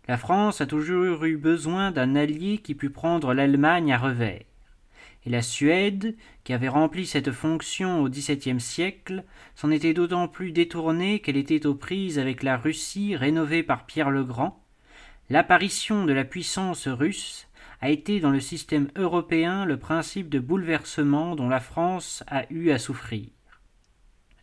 La 0.07 0.19
France 0.19 0.61
a 0.61 0.67
toujours 0.67 1.25
eu 1.25 1.39
besoin 1.39 1.93
d'un 1.93 2.15
allié 2.15 2.59
qui 2.59 2.75
pût 2.75 2.91
prendre 2.91 3.33
l'Allemagne 3.33 3.95
à 3.95 3.97
revers. 3.97 4.45
Et 5.25 5.31
la 5.31 5.41
Suède, 5.41 6.17
qui 6.45 6.53
avait 6.53 6.69
rempli 6.69 7.07
cette 7.07 7.33
fonction 7.33 8.03
au 8.03 8.11
XVIIe 8.11 8.61
siècle, 8.61 9.25
s'en 9.55 9.71
était 9.71 9.95
d'autant 9.95 10.29
plus 10.29 10.53
détournée 10.53 11.21
qu'elle 11.21 11.39
était 11.39 11.65
aux 11.65 11.75
prises 11.75 12.19
avec 12.19 12.43
la 12.43 12.59
Russie 12.59 13.17
rénovée 13.17 13.63
par 13.63 13.87
Pierre 13.87 14.11
le 14.11 14.25
Grand, 14.25 14.64
L'apparition 15.31 16.05
de 16.05 16.13
la 16.13 16.25
puissance 16.25 16.87
russe 16.87 17.49
a 17.81 17.89
été 17.89 18.21
dans 18.21 18.31
le 18.31 18.41
système 18.41 18.89
européen 18.95 19.65
le 19.65 19.79
principe 19.79 20.29
de 20.29 20.39
bouleversement 20.39 21.35
dont 21.35 21.49
la 21.49 21.61
France 21.61 22.23
a 22.27 22.45
eu 22.51 22.71
à 22.71 22.79
souffrir. 22.79 23.29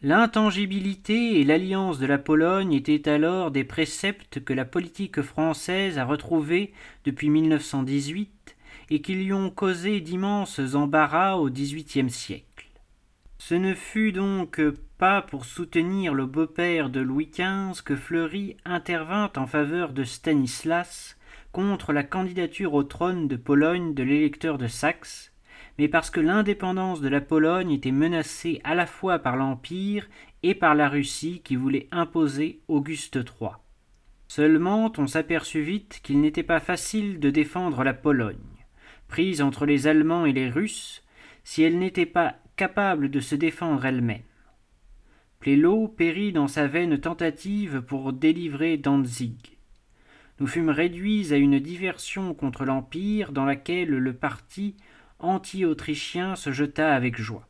L'intangibilité 0.01 1.39
et 1.39 1.43
l'alliance 1.43 1.99
de 1.99 2.07
la 2.07 2.17
Pologne 2.17 2.73
étaient 2.73 3.07
alors 3.07 3.51
des 3.51 3.63
préceptes 3.63 4.43
que 4.43 4.53
la 4.53 4.65
politique 4.65 5.21
française 5.21 5.99
a 5.99 6.05
retrouvés 6.05 6.73
depuis 7.05 7.29
1918 7.29 8.55
et 8.89 9.01
qui 9.01 9.13
lui 9.13 9.31
ont 9.33 9.51
causé 9.51 10.01
d'immenses 10.01 10.59
embarras 10.73 11.35
au 11.35 11.51
XVIIIe 11.51 12.09
siècle. 12.09 12.71
Ce 13.37 13.53
ne 13.53 13.75
fut 13.75 14.11
donc 14.11 14.59
pour 15.29 15.45
soutenir 15.45 16.13
le 16.13 16.27
beau-père 16.27 16.91
de 16.91 16.99
Louis 16.99 17.31
XV 17.33 17.81
que 17.83 17.95
Fleury 17.95 18.57
intervint 18.65 19.31
en 19.35 19.47
faveur 19.47 19.93
de 19.93 20.03
Stanislas 20.03 21.17
contre 21.51 21.91
la 21.91 22.03
candidature 22.03 22.75
au 22.75 22.83
trône 22.83 23.27
de 23.27 23.35
Pologne 23.35 23.95
de 23.95 24.03
l'électeur 24.03 24.59
de 24.59 24.67
Saxe, 24.67 25.33
mais 25.79 25.87
parce 25.87 26.11
que 26.11 26.19
l'indépendance 26.19 27.01
de 27.01 27.09
la 27.09 27.19
Pologne 27.19 27.71
était 27.71 27.91
menacée 27.91 28.61
à 28.63 28.75
la 28.75 28.85
fois 28.85 29.17
par 29.17 29.37
l'Empire 29.37 30.07
et 30.43 30.53
par 30.53 30.75
la 30.75 30.87
Russie 30.87 31.41
qui 31.43 31.55
voulait 31.55 31.87
imposer 31.91 32.59
Auguste 32.67 33.15
III. 33.15 33.53
Seulement 34.27 34.93
on 34.99 35.07
s'aperçut 35.07 35.63
vite 35.63 35.99
qu'il 36.03 36.21
n'était 36.21 36.43
pas 36.43 36.59
facile 36.59 37.19
de 37.19 37.31
défendre 37.31 37.83
la 37.83 37.95
Pologne. 37.95 38.37
Prise 39.07 39.41
entre 39.41 39.65
les 39.65 39.87
Allemands 39.87 40.27
et 40.27 40.31
les 40.31 40.51
Russes, 40.51 41.03
si 41.43 41.63
elle 41.63 41.79
n'était 41.79 42.05
pas 42.05 42.35
capable 42.55 43.09
de 43.09 43.19
se 43.19 43.33
défendre 43.33 43.83
elle-même. 43.83 44.21
Plélo 45.41 45.87
périt 45.87 46.31
dans 46.31 46.47
sa 46.47 46.67
vaine 46.67 46.99
tentative 46.99 47.81
pour 47.81 48.13
délivrer 48.13 48.77
Danzig. 48.77 49.57
Nous 50.39 50.45
fûmes 50.45 50.69
réduits 50.69 51.33
à 51.33 51.37
une 51.37 51.59
diversion 51.59 52.35
contre 52.35 52.63
l'Empire 52.63 53.31
dans 53.31 53.45
laquelle 53.45 53.89
le 53.89 54.13
parti 54.13 54.75
anti-autrichien 55.17 56.35
se 56.35 56.51
jeta 56.51 56.93
avec 56.93 57.19
joie. 57.19 57.47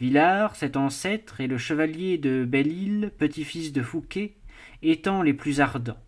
Villars, 0.00 0.56
cet 0.56 0.76
ancêtre, 0.76 1.40
et 1.40 1.46
le 1.46 1.58
chevalier 1.58 2.18
de 2.18 2.44
Belle-Île, 2.44 3.12
petit-fils 3.16 3.72
de 3.72 3.82
Fouquet, 3.82 4.34
étant 4.82 5.22
les 5.22 5.32
plus 5.32 5.60
ardents. 5.60 6.02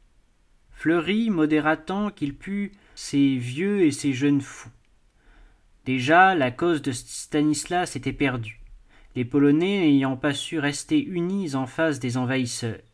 Fleury 0.72 1.30
modéra 1.30 1.76
tant 1.76 2.10
qu'il 2.10 2.34
put 2.34 2.72
ses 2.96 3.36
vieux 3.36 3.82
et 3.82 3.92
ses 3.92 4.12
jeunes 4.12 4.40
fous. 4.40 4.72
Déjà, 5.84 6.34
la 6.34 6.50
cause 6.50 6.82
de 6.82 6.90
Stanislas 6.90 7.94
était 7.94 8.12
perdue, 8.12 8.60
les 9.18 9.24
Polonais 9.24 9.80
n'ayant 9.80 10.16
pas 10.16 10.32
su 10.32 10.60
rester 10.60 11.04
unis 11.04 11.56
en 11.56 11.66
face 11.66 11.98
des 11.98 12.16
envahisseurs. 12.18 12.84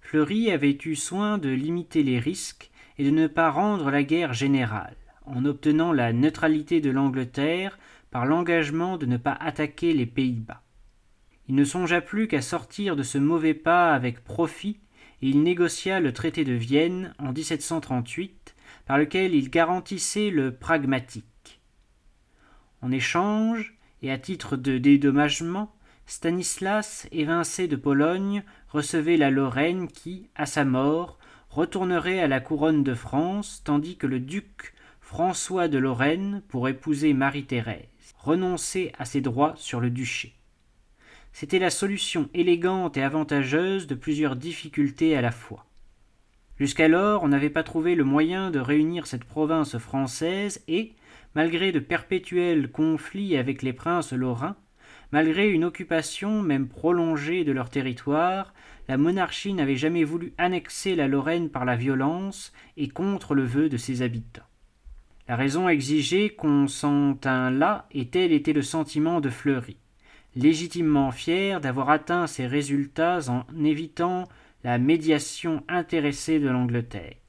Fleury 0.00 0.52
avait 0.52 0.78
eu 0.84 0.94
soin 0.94 1.36
de 1.36 1.48
limiter 1.48 2.04
les 2.04 2.20
risques 2.20 2.70
et 2.96 3.02
de 3.02 3.10
ne 3.10 3.26
pas 3.26 3.50
rendre 3.50 3.90
la 3.90 4.04
guerre 4.04 4.34
générale, 4.34 4.94
en 5.24 5.44
obtenant 5.44 5.92
la 5.92 6.12
neutralité 6.12 6.80
de 6.80 6.90
l'Angleterre 6.90 7.80
par 8.12 8.24
l'engagement 8.24 8.96
de 8.98 9.06
ne 9.06 9.16
pas 9.16 9.32
attaquer 9.32 9.94
les 9.94 10.06
Pays-Bas. 10.06 10.62
Il 11.48 11.56
ne 11.56 11.64
songea 11.64 12.00
plus 12.00 12.28
qu'à 12.28 12.40
sortir 12.40 12.94
de 12.94 13.02
ce 13.02 13.18
mauvais 13.18 13.54
pas 13.54 13.94
avec 13.94 14.22
profit, 14.22 14.78
et 15.22 15.28
il 15.28 15.42
négocia 15.42 15.98
le 15.98 16.12
traité 16.12 16.44
de 16.44 16.52
Vienne 16.52 17.16
en 17.18 17.32
1738, 17.32 18.54
par 18.86 18.96
lequel 18.96 19.34
il 19.34 19.50
garantissait 19.50 20.30
le 20.30 20.54
pragmatique. 20.54 21.60
En 22.80 22.92
échange, 22.92 23.74
et 24.02 24.10
à 24.10 24.18
titre 24.18 24.56
de 24.56 24.78
dédommagement, 24.78 25.72
Stanislas, 26.06 27.06
évincé 27.12 27.68
de 27.68 27.76
Pologne, 27.76 28.42
recevait 28.68 29.16
la 29.16 29.30
Lorraine 29.30 29.88
qui, 29.88 30.28
à 30.34 30.46
sa 30.46 30.64
mort, 30.64 31.18
retournerait 31.50 32.20
à 32.20 32.28
la 32.28 32.40
couronne 32.40 32.82
de 32.82 32.94
France, 32.94 33.62
tandis 33.64 33.96
que 33.96 34.06
le 34.06 34.18
duc 34.18 34.74
François 35.00 35.68
de 35.68 35.78
Lorraine, 35.78 36.42
pour 36.48 36.68
épouser 36.68 37.12
Marie-Thérèse, 37.12 37.86
renonçait 38.18 38.92
à 38.98 39.04
ses 39.04 39.20
droits 39.20 39.54
sur 39.56 39.80
le 39.80 39.90
duché. 39.90 40.34
C'était 41.32 41.58
la 41.58 41.70
solution 41.70 42.28
élégante 42.34 42.96
et 42.96 43.02
avantageuse 43.02 43.86
de 43.86 43.94
plusieurs 43.94 44.36
difficultés 44.36 45.16
à 45.16 45.22
la 45.22 45.30
fois. 45.30 45.66
Jusqu'alors, 46.58 47.22
on 47.22 47.28
n'avait 47.28 47.50
pas 47.50 47.62
trouvé 47.62 47.94
le 47.94 48.04
moyen 48.04 48.50
de 48.50 48.58
réunir 48.58 49.06
cette 49.06 49.24
province 49.24 49.78
française 49.78 50.62
et, 50.68 50.92
malgré 51.34 51.72
de 51.72 51.78
perpétuels 51.78 52.70
conflits 52.70 53.36
avec 53.36 53.62
les 53.62 53.72
princes 53.72 54.12
lorrains, 54.12 54.56
malgré 55.12 55.50
une 55.50 55.64
occupation 55.64 56.42
même 56.42 56.68
prolongée 56.68 57.44
de 57.44 57.52
leur 57.52 57.70
territoire, 57.70 58.54
la 58.88 58.96
monarchie 58.96 59.54
n'avait 59.54 59.76
jamais 59.76 60.04
voulu 60.04 60.32
annexer 60.38 60.96
la 60.96 61.06
Lorraine 61.06 61.50
par 61.50 61.64
la 61.64 61.76
violence 61.76 62.52
et 62.76 62.88
contre 62.88 63.34
le 63.34 63.44
vœu 63.44 63.68
de 63.68 63.76
ses 63.76 64.02
habitants. 64.02 64.42
La 65.28 65.36
raison 65.36 65.68
exigeait 65.68 66.30
qu'on 66.30 66.66
s'en 66.66 67.14
tint 67.14 67.50
là, 67.50 67.86
et 67.92 68.08
tel 68.08 68.32
était 68.32 68.52
le 68.52 68.62
sentiment 68.62 69.20
de 69.20 69.30
Fleury, 69.30 69.76
légitimement 70.34 71.12
fier 71.12 71.60
d'avoir 71.60 71.90
atteint 71.90 72.26
ces 72.26 72.46
résultats 72.46 73.20
en 73.28 73.44
évitant 73.64 74.28
la 74.64 74.78
médiation 74.78 75.62
intéressée 75.68 76.40
de 76.40 76.48
l'Angleterre. 76.48 77.21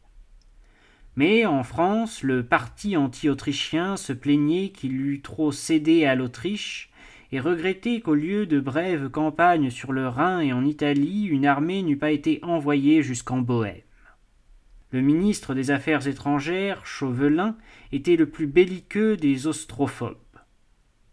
Mais 1.16 1.46
en 1.46 1.64
France, 1.64 2.24
le 2.24 2.44
parti 2.44 2.98
anti-autrichien 2.98 3.98
se 3.98 4.14
plaignait 4.14 4.70
qu'il 4.70 4.94
eût 4.94 5.22
trop 5.22 5.52
cédé 5.52 6.06
à 6.06 6.16
l'Autriche 6.16 6.90
et 7.32 7.40
regrettait 7.40 8.00
qu'au 8.00 8.16
lieu 8.16 8.46
de 8.46 8.60
brèves 8.60 9.10
campagnes 9.10 9.70
sur 9.70 9.92
le 9.92 10.08
Rhin 10.08 10.40
et 10.40 10.54
en 10.54 10.66
Italie, 10.66 11.26
une 11.26 11.46
armée 11.46 11.84
n'eût 11.84 11.98
pas 11.98 12.12
été 12.12 12.40
envoyée 12.44 13.04
jusqu'en 13.04 13.40
Bohême. 13.40 13.82
Le 14.92 15.02
ministre 15.02 15.56
des 15.56 15.72
Affaires 15.72 16.08
étrangères, 16.08 16.86
Chauvelin, 16.86 17.58
était 17.92 18.16
le 18.16 18.30
plus 18.30 18.46
belliqueux 18.46 19.18
des 19.18 19.48
austrophobes. 19.48 20.18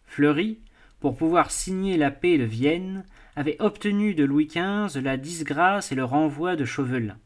Fleury, 0.05 0.59
pour 0.99 1.17
pouvoir 1.17 1.49
signer 1.49 1.97
la 1.97 2.11
paix 2.11 2.37
de 2.37 2.43
Vienne, 2.43 3.05
avait 3.35 3.57
obtenu 3.59 4.13
de 4.13 4.23
Louis 4.23 4.45
XV 4.47 5.01
la 5.01 5.17
disgrâce 5.17 5.91
et 5.91 5.95
le 5.95 6.03
renvoi 6.03 6.55
de 6.55 6.65
Chauvelin. 6.65 7.17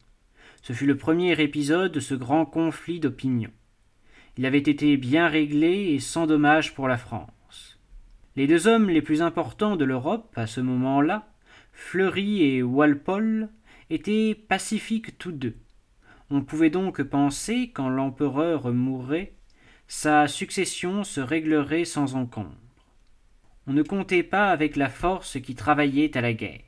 Ce 0.65 0.73
fut 0.73 0.87
le 0.87 0.97
premier 0.97 1.39
épisode 1.39 1.91
de 1.91 1.99
ce 1.99 2.15
grand 2.15 2.43
conflit 2.43 2.99
d'opinion. 2.99 3.51
Il 4.35 4.47
avait 4.47 4.57
été 4.57 4.97
bien 4.97 5.27
réglé 5.27 5.93
et 5.93 5.99
sans 5.99 6.25
dommage 6.25 6.73
pour 6.73 6.87
la 6.87 6.97
France. 6.97 7.79
Les 8.35 8.47
deux 8.47 8.65
hommes 8.65 8.89
les 8.89 9.03
plus 9.03 9.21
importants 9.21 9.75
de 9.75 9.85
l'Europe 9.85 10.33
à 10.35 10.47
ce 10.47 10.61
moment-là, 10.61 11.27
Fleury 11.71 12.41
et 12.41 12.63
Walpole, 12.63 13.49
étaient 13.91 14.33
pacifiques 14.33 15.19
tous 15.19 15.33
deux. 15.33 15.55
On 16.31 16.41
pouvait 16.41 16.71
donc 16.71 17.03
penser, 17.03 17.69
quand 17.71 17.89
l'empereur 17.89 18.73
mourrait, 18.73 19.33
sa 19.87 20.27
succession 20.27 21.03
se 21.03 21.21
réglerait 21.21 21.85
sans 21.85 22.15
encombre. 22.15 22.57
On 23.67 23.73
ne 23.73 23.83
comptait 23.83 24.23
pas 24.23 24.49
avec 24.49 24.77
la 24.77 24.89
force 24.89 25.39
qui 25.39 25.53
travaillait 25.53 26.17
à 26.17 26.21
la 26.21 26.33
guerre. 26.33 26.63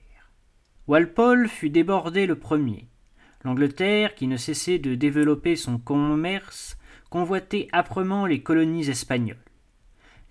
Walpole 0.85 1.47
fut 1.47 1.71
débordé 1.71 2.27
le 2.27 2.37
premier. 2.37 2.87
L'Angleterre, 3.43 4.15
qui 4.15 4.27
ne 4.27 4.37
cessait 4.37 4.79
de 4.79 4.95
développer 4.95 5.55
son 5.55 5.77
commerce, 5.77 6.77
convoitait 7.09 7.67
âprement 7.71 8.25
les 8.25 8.41
colonies 8.41 8.89
espagnoles. 8.89 9.37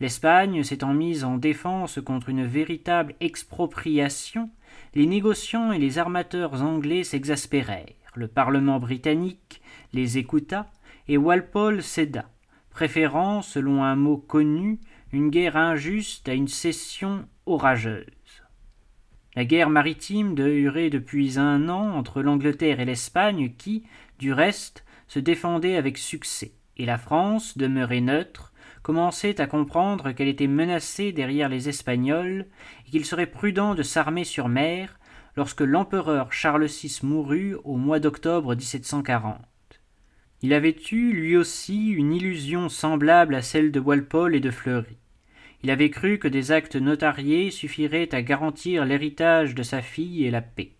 L'Espagne 0.01 0.63
s'étant 0.63 0.93
mise 0.93 1.25
en 1.25 1.39
défense 1.39 2.01
contre 2.05 2.29
une 2.29 2.45
véritable 2.45 3.15
expropriation, 3.21 4.51
les 4.95 5.07
négociants 5.07 5.73
et 5.73 5.79
les 5.79 5.99
armateurs 5.99 6.63
anglais 6.63 7.05
s'exaspérèrent 7.05 7.95
le 8.17 8.29
Parlement 8.29 8.81
britannique 8.81 9.61
les 9.93 10.19
écouta, 10.19 10.67
et 11.09 11.17
Walpole 11.17 11.83
céda, 11.83 12.29
préférant, 12.71 13.43
selon 13.43 13.85
un 13.85 13.95
mot 13.95 14.17
connu, 14.17 14.81
une 15.13 15.31
guerre 15.31 15.57
injuste 15.57 16.29
à 16.29 16.35
une 16.35 16.49
cession 16.49 17.29
orageuse. 17.47 18.07
La 19.37 19.45
guerre 19.45 19.69
maritime 19.69 20.35
durait 20.35 20.89
depuis 20.89 21.39
un 21.39 21.69
an 21.69 21.91
entre 21.91 22.23
l'Angleterre 22.23 22.81
et 22.81 22.87
l'Espagne 22.87 23.53
qui, 23.59 23.85
du 24.19 24.33
reste, 24.33 24.83
se 25.09 25.19
défendait 25.19 25.77
avec 25.77 25.99
succès, 25.99 26.53
et 26.79 26.87
la 26.87 26.97
France, 26.97 27.59
demeurée 27.59 28.01
neutre, 28.01 28.55
commençait 28.83 29.39
à 29.43 29.47
comprendre 29.47 30.13
qu'elle 30.13 30.29
était 30.29 30.47
menacée 30.47 31.13
derrière 31.13 31.51
les 31.51 31.69
Espagnols 31.69 32.47
et 32.87 32.91
qu'il 32.91 33.05
serait 33.05 33.27
prudent 33.27 33.75
de 33.75 33.83
s'armer 33.83 34.25
sur 34.25 34.49
mer 34.49 34.99
lorsque 35.37 35.61
l'empereur 35.61 36.33
Charles 36.33 36.65
VI 36.65 37.01
mourut 37.03 37.57
au 37.65 37.77
mois 37.77 38.01
d'octobre 38.01 38.55
1740. 38.55 39.39
Il 40.41 40.55
avait 40.55 40.77
eu 40.93 41.13
lui 41.13 41.37
aussi 41.37 41.89
une 41.89 42.15
illusion 42.15 42.71
semblable 42.71 43.35
à 43.35 43.43
celle 43.43 43.71
de 43.71 43.81
Walpole 43.81 44.35
et 44.35 44.41
de 44.41 44.51
Fleury. 44.51 44.97
Il 45.67 45.73
avait 45.73 45.91
cru 45.91 46.21
que 46.21 46.29
des 46.29 46.53
actes 46.53 46.77
notariés 46.77 47.51
suffiraient 47.51 48.15
à 48.15 48.23
garantir 48.23 48.85
l'héritage 48.85 49.53
de 49.57 49.65
sa 49.65 49.83
fille 49.83 50.25
et 50.25 50.31
la 50.31 50.41
paix. 50.41 50.71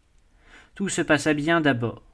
Tout 0.77 0.89
se 0.89 1.03
passa 1.03 1.35
bien 1.35 1.61
d'abord. 1.61 2.05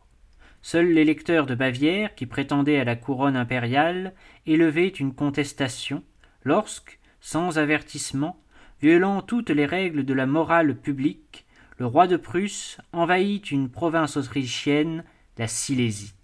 Seul 0.63 0.87
l'électeur 0.87 1.45
de 1.45 1.55
Bavière, 1.55 2.15
qui 2.15 2.25
prétendait 2.25 2.79
à 2.79 2.85
la 2.85 2.97
couronne 2.97 3.37
impériale, 3.37 4.15
élevait 4.47 4.89
une 4.89 5.13
contestation, 5.13 6.03
lorsque, 6.45 6.99
sans 7.21 7.59
avertissement, 7.59 8.41
violant 8.81 9.21
toutes 9.21 9.51
les 9.51 9.67
règles 9.67 10.07
de 10.07 10.15
la 10.15 10.25
morale 10.25 10.75
publique, 10.75 11.45
le 11.77 11.85
roi 11.85 12.07
de 12.07 12.17
Prusse 12.17 12.79
envahit 12.95 13.51
une 13.51 13.69
province 13.69 14.17
autrichienne, 14.17 15.05
la 15.37 15.47
Silésie. 15.47 16.15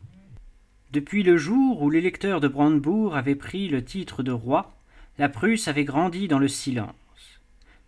Depuis 0.92 1.24
le 1.24 1.36
jour 1.36 1.82
où 1.82 1.90
l'électeur 1.90 2.40
de 2.40 2.48
Brandebourg 2.48 3.18
avait 3.18 3.34
pris 3.34 3.68
le 3.68 3.84
titre 3.84 4.22
de 4.22 4.32
roi, 4.32 4.77
la 5.18 5.28
Prusse 5.28 5.66
avait 5.66 5.84
grandi 5.84 6.28
dans 6.28 6.38
le 6.38 6.46
silence. 6.46 6.94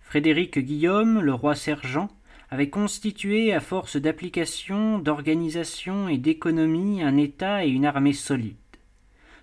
Frédéric 0.01 0.59
Guillaume, 0.59 1.21
le 1.21 1.33
roi 1.33 1.55
sergent, 1.55 2.09
avait 2.51 2.71
constitué 2.71 3.55
à 3.55 3.61
force 3.61 3.97
d'application, 3.97 4.99
d'organisation 4.99 6.09
et 6.09 6.19
d'économie 6.19 7.05
un 7.05 7.17
État 7.17 7.65
et 7.65 7.69
une 7.69 7.87
armée 7.87 8.13
solides. 8.13 8.57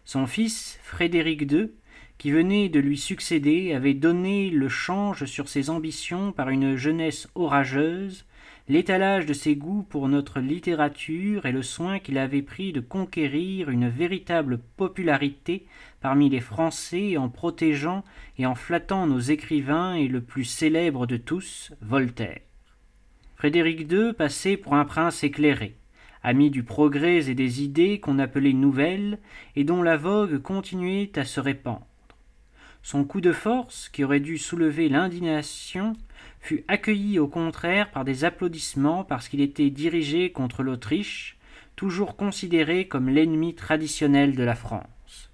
Son 0.03 0.27
fils, 0.27 0.77
Frédéric 0.83 1.49
II, 1.49 1.71
qui 2.17 2.31
venait 2.31 2.67
de 2.67 2.81
lui 2.81 2.97
succéder 2.97 3.73
avait 3.73 3.93
donné 3.93 4.49
le 4.49 4.67
change 4.67 5.23
sur 5.23 5.47
ses 5.47 5.69
ambitions 5.69 6.33
par 6.33 6.49
une 6.49 6.75
jeunesse 6.75 7.29
orageuse, 7.35 8.25
l'étalage 8.69 9.25
de 9.25 9.33
ses 9.33 9.55
goûts 9.55 9.83
pour 9.83 10.09
notre 10.09 10.39
littérature 10.39 11.45
et 11.45 11.51
le 11.51 11.63
soin 11.63 11.99
qu'il 11.99 12.17
avait 12.17 12.41
pris 12.41 12.73
de 12.73 12.81
conquérir 12.81 13.69
une 13.69 13.87
véritable 13.87 14.59
popularité 14.75 15.65
parmi 16.01 16.29
les 16.29 16.41
Français 16.41 17.15
en 17.17 17.29
protégeant 17.29 18.03
et 18.37 18.45
en 18.45 18.55
flattant 18.55 19.07
nos 19.07 19.19
écrivains 19.19 19.93
et 19.95 20.07
le 20.07 20.21
plus 20.21 20.43
célèbre 20.43 21.07
de 21.07 21.17
tous, 21.17 21.71
Voltaire. 21.81 22.41
Frédéric 23.35 23.91
II 23.91 24.13
passait 24.13 24.57
pour 24.57 24.73
un 24.73 24.83
prince 24.83 25.23
éclairé, 25.23 25.75
ami 26.23 26.49
du 26.49 26.63
progrès 26.63 27.29
et 27.29 27.35
des 27.35 27.63
idées 27.63 27.99
qu'on 27.99 28.19
appelait 28.19 28.53
nouvelles 28.53 29.19
et 29.55 29.63
dont 29.63 29.81
la 29.81 29.95
vogue 29.95 30.41
continuait 30.41 31.11
à 31.17 31.23
se 31.23 31.39
répandre. 31.39 31.85
Son 32.83 33.03
coup 33.03 33.21
de 33.21 33.33
force, 33.33 33.89
qui 33.89 34.03
aurait 34.03 34.19
dû 34.19 34.37
soulever 34.37 34.89
l'indignation, 34.89 35.93
fut 36.39 36.63
accueilli 36.67 37.19
au 37.19 37.27
contraire 37.27 37.91
par 37.91 38.05
des 38.05 38.23
applaudissements 38.23 39.03
parce 39.03 39.27
qu'il 39.27 39.41
était 39.41 39.69
dirigé 39.69 40.31
contre 40.31 40.63
l'Autriche, 40.63 41.37
toujours 41.75 42.15
considérée 42.15 42.87
comme 42.87 43.09
l'ennemi 43.09 43.53
traditionnel 43.53 44.35
de 44.35 44.43
la 44.43 44.55
France. 44.55 45.29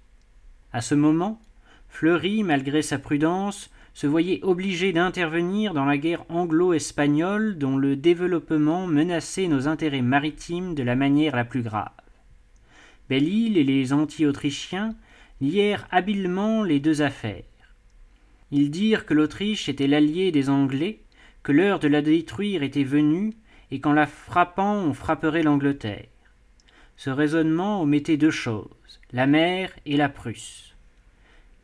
À 0.72 0.80
ce 0.80 0.94
moment, 0.94 1.40
Fleury, 1.88 2.42
malgré 2.42 2.82
sa 2.82 2.98
prudence, 2.98 3.70
se 3.94 4.08
voyait 4.08 4.40
obligé 4.42 4.92
d'intervenir 4.92 5.72
dans 5.72 5.84
la 5.84 5.96
guerre 5.96 6.24
anglo-espagnole 6.28 7.56
dont 7.56 7.76
le 7.76 7.94
développement 7.94 8.88
menaçait 8.88 9.46
nos 9.46 9.68
intérêts 9.68 10.02
maritimes 10.02 10.74
de 10.74 10.82
la 10.82 10.96
manière 10.96 11.36
la 11.36 11.44
plus 11.44 11.62
grave. 11.62 11.92
Belle-Île 13.08 13.56
et 13.56 13.64
les 13.64 13.92
anti-autrichiens 13.92 14.96
lièrent 15.40 15.86
habilement 15.92 16.64
les 16.64 16.80
deux 16.80 17.02
affaires. 17.02 17.44
Ils 18.56 18.70
dirent 18.70 19.04
que 19.04 19.14
l'Autriche 19.14 19.68
était 19.68 19.88
l'allié 19.88 20.30
des 20.30 20.48
Anglais, 20.48 21.00
que 21.42 21.50
l'heure 21.50 21.80
de 21.80 21.88
la 21.88 22.02
détruire 22.02 22.62
était 22.62 22.84
venue, 22.84 23.32
et 23.72 23.80
qu'en 23.80 23.92
la 23.92 24.06
frappant 24.06 24.76
on 24.76 24.94
frapperait 24.94 25.42
l'Angleterre. 25.42 26.06
Ce 26.96 27.10
raisonnement 27.10 27.82
omettait 27.82 28.16
deux 28.16 28.30
choses, 28.30 29.00
la 29.10 29.26
mer 29.26 29.72
et 29.86 29.96
la 29.96 30.08
Prusse. 30.08 30.76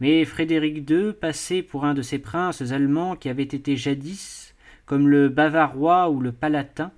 Mais 0.00 0.24
Frédéric 0.24 0.90
II 0.90 1.12
passait 1.12 1.62
pour 1.62 1.84
un 1.84 1.94
de 1.94 2.02
ces 2.02 2.18
princes 2.18 2.72
allemands 2.72 3.14
qui 3.14 3.28
avaient 3.28 3.44
été 3.44 3.76
jadis, 3.76 4.56
comme 4.84 5.06
le 5.06 5.28
Bavarois 5.28 6.10
ou 6.10 6.18
le 6.18 6.32
Palatin, 6.32 6.90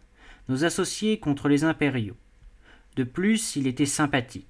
nos 0.48 0.64
associés 0.64 1.18
contre 1.18 1.48
les 1.48 1.64
impériaux. 1.64 2.16
De 2.96 3.04
plus, 3.04 3.56
il 3.56 3.66
était 3.66 3.84
sympathique. 3.84 4.46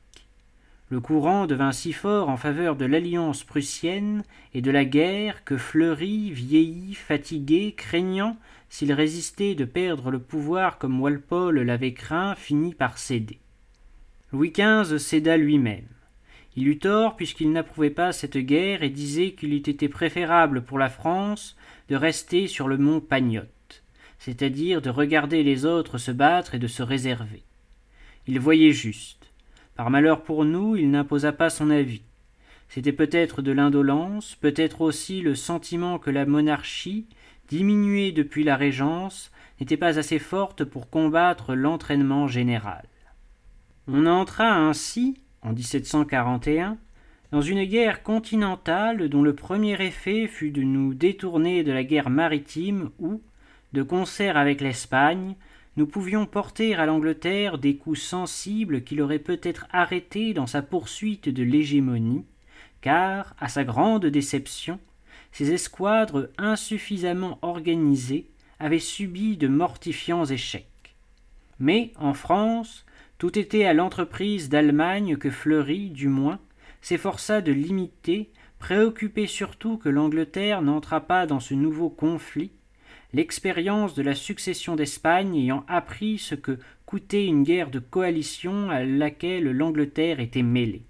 Le 0.92 1.00
courant 1.00 1.46
devint 1.46 1.72
si 1.72 1.94
fort 1.94 2.28
en 2.28 2.36
faveur 2.36 2.76
de 2.76 2.84
l'alliance 2.84 3.44
prussienne 3.44 4.24
et 4.52 4.60
de 4.60 4.70
la 4.70 4.84
guerre 4.84 5.42
que 5.42 5.56
Fleury, 5.56 6.30
vieilli, 6.32 6.92
fatigué, 6.92 7.72
craignant, 7.74 8.36
s'il 8.68 8.92
résistait, 8.92 9.54
de 9.54 9.64
perdre 9.64 10.10
le 10.10 10.18
pouvoir 10.18 10.76
comme 10.76 11.00
Walpole 11.00 11.62
l'avait 11.62 11.94
craint, 11.94 12.34
finit 12.34 12.74
par 12.74 12.98
céder. 12.98 13.38
Louis 14.32 14.52
XV 14.54 14.98
céda 14.98 15.38
lui-même. 15.38 15.88
Il 16.56 16.68
eut 16.68 16.78
tort 16.78 17.16
puisqu'il 17.16 17.52
n'approuvait 17.52 17.88
pas 17.88 18.12
cette 18.12 18.36
guerre 18.36 18.82
et 18.82 18.90
disait 18.90 19.30
qu'il 19.30 19.54
eût 19.54 19.66
été 19.66 19.88
préférable 19.88 20.60
pour 20.60 20.78
la 20.78 20.90
France 20.90 21.56
de 21.88 21.96
rester 21.96 22.48
sur 22.48 22.68
le 22.68 22.76
mont 22.76 23.00
Pagnotte, 23.00 23.82
c'est-à-dire 24.18 24.82
de 24.82 24.90
regarder 24.90 25.42
les 25.42 25.64
autres 25.64 25.96
se 25.96 26.10
battre 26.10 26.54
et 26.54 26.58
de 26.58 26.68
se 26.68 26.82
réserver. 26.82 27.44
Il 28.26 28.38
voyait 28.38 28.72
juste. 28.72 29.21
Par 29.74 29.90
malheur 29.90 30.22
pour 30.22 30.44
nous, 30.44 30.76
il 30.76 30.90
n'imposa 30.90 31.32
pas 31.32 31.50
son 31.50 31.70
avis. 31.70 32.02
C'était 32.68 32.92
peut-être 32.92 33.42
de 33.42 33.52
l'indolence, 33.52 34.36
peut-être 34.36 34.80
aussi 34.80 35.20
le 35.20 35.34
sentiment 35.34 35.98
que 35.98 36.10
la 36.10 36.26
monarchie, 36.26 37.06
diminuée 37.48 38.12
depuis 38.12 38.44
la 38.44 38.56
Régence, 38.56 39.30
n'était 39.60 39.76
pas 39.76 39.98
assez 39.98 40.18
forte 40.18 40.64
pour 40.64 40.88
combattre 40.88 41.54
l'entraînement 41.54 42.28
général. 42.28 42.84
On 43.88 44.06
entra 44.06 44.54
ainsi, 44.54 45.18
en 45.42 45.52
1741, 45.52 46.78
dans 47.30 47.40
une 47.40 47.64
guerre 47.64 48.02
continentale 48.02 49.08
dont 49.08 49.22
le 49.22 49.34
premier 49.34 49.80
effet 49.82 50.26
fut 50.26 50.50
de 50.50 50.62
nous 50.62 50.94
détourner 50.94 51.64
de 51.64 51.72
la 51.72 51.82
guerre 51.82 52.10
maritime 52.10 52.90
où, 52.98 53.22
de 53.72 53.82
concert 53.82 54.36
avec 54.36 54.60
l'Espagne, 54.60 55.34
nous 55.76 55.86
pouvions 55.86 56.26
porter 56.26 56.74
à 56.74 56.84
l'Angleterre 56.84 57.58
des 57.58 57.76
coups 57.76 58.00
sensibles 58.00 58.82
qui 58.82 58.94
l'auraient 58.94 59.18
peut-être 59.18 59.66
arrêté 59.72 60.34
dans 60.34 60.46
sa 60.46 60.60
poursuite 60.60 61.28
de 61.28 61.42
l'hégémonie, 61.42 62.24
car, 62.82 63.34
à 63.40 63.48
sa 63.48 63.64
grande 63.64 64.06
déception, 64.06 64.78
ses 65.30 65.52
escadres 65.52 66.28
insuffisamment 66.36 67.38
organisées 67.40 68.26
avaient 68.58 68.78
subi 68.78 69.38
de 69.38 69.48
mortifiants 69.48 70.26
échecs. 70.26 70.94
Mais, 71.58 71.92
en 71.96 72.12
France, 72.12 72.84
tout 73.16 73.38
était 73.38 73.64
à 73.64 73.72
l'entreprise 73.72 74.50
d'Allemagne 74.50 75.16
que 75.16 75.30
Fleury, 75.30 75.90
du 75.90 76.08
moins, 76.08 76.38
s'efforça 76.82 77.40
de 77.40 77.52
limiter, 77.52 78.30
préoccupé 78.58 79.26
surtout 79.26 79.78
que 79.78 79.88
l'Angleterre 79.88 80.60
n'entrât 80.60 81.00
pas 81.00 81.26
dans 81.26 81.40
ce 81.40 81.54
nouveau 81.54 81.88
conflit, 81.88 82.50
l'expérience 83.12 83.94
de 83.94 84.02
la 84.02 84.14
succession 84.14 84.76
d'Espagne 84.76 85.36
ayant 85.36 85.64
appris 85.68 86.18
ce 86.18 86.34
que 86.34 86.58
coûtait 86.86 87.26
une 87.26 87.42
guerre 87.42 87.70
de 87.70 87.78
coalition 87.78 88.70
à 88.70 88.84
laquelle 88.84 89.50
l'Angleterre 89.50 90.20
était 90.20 90.42
mêlée. 90.42 90.82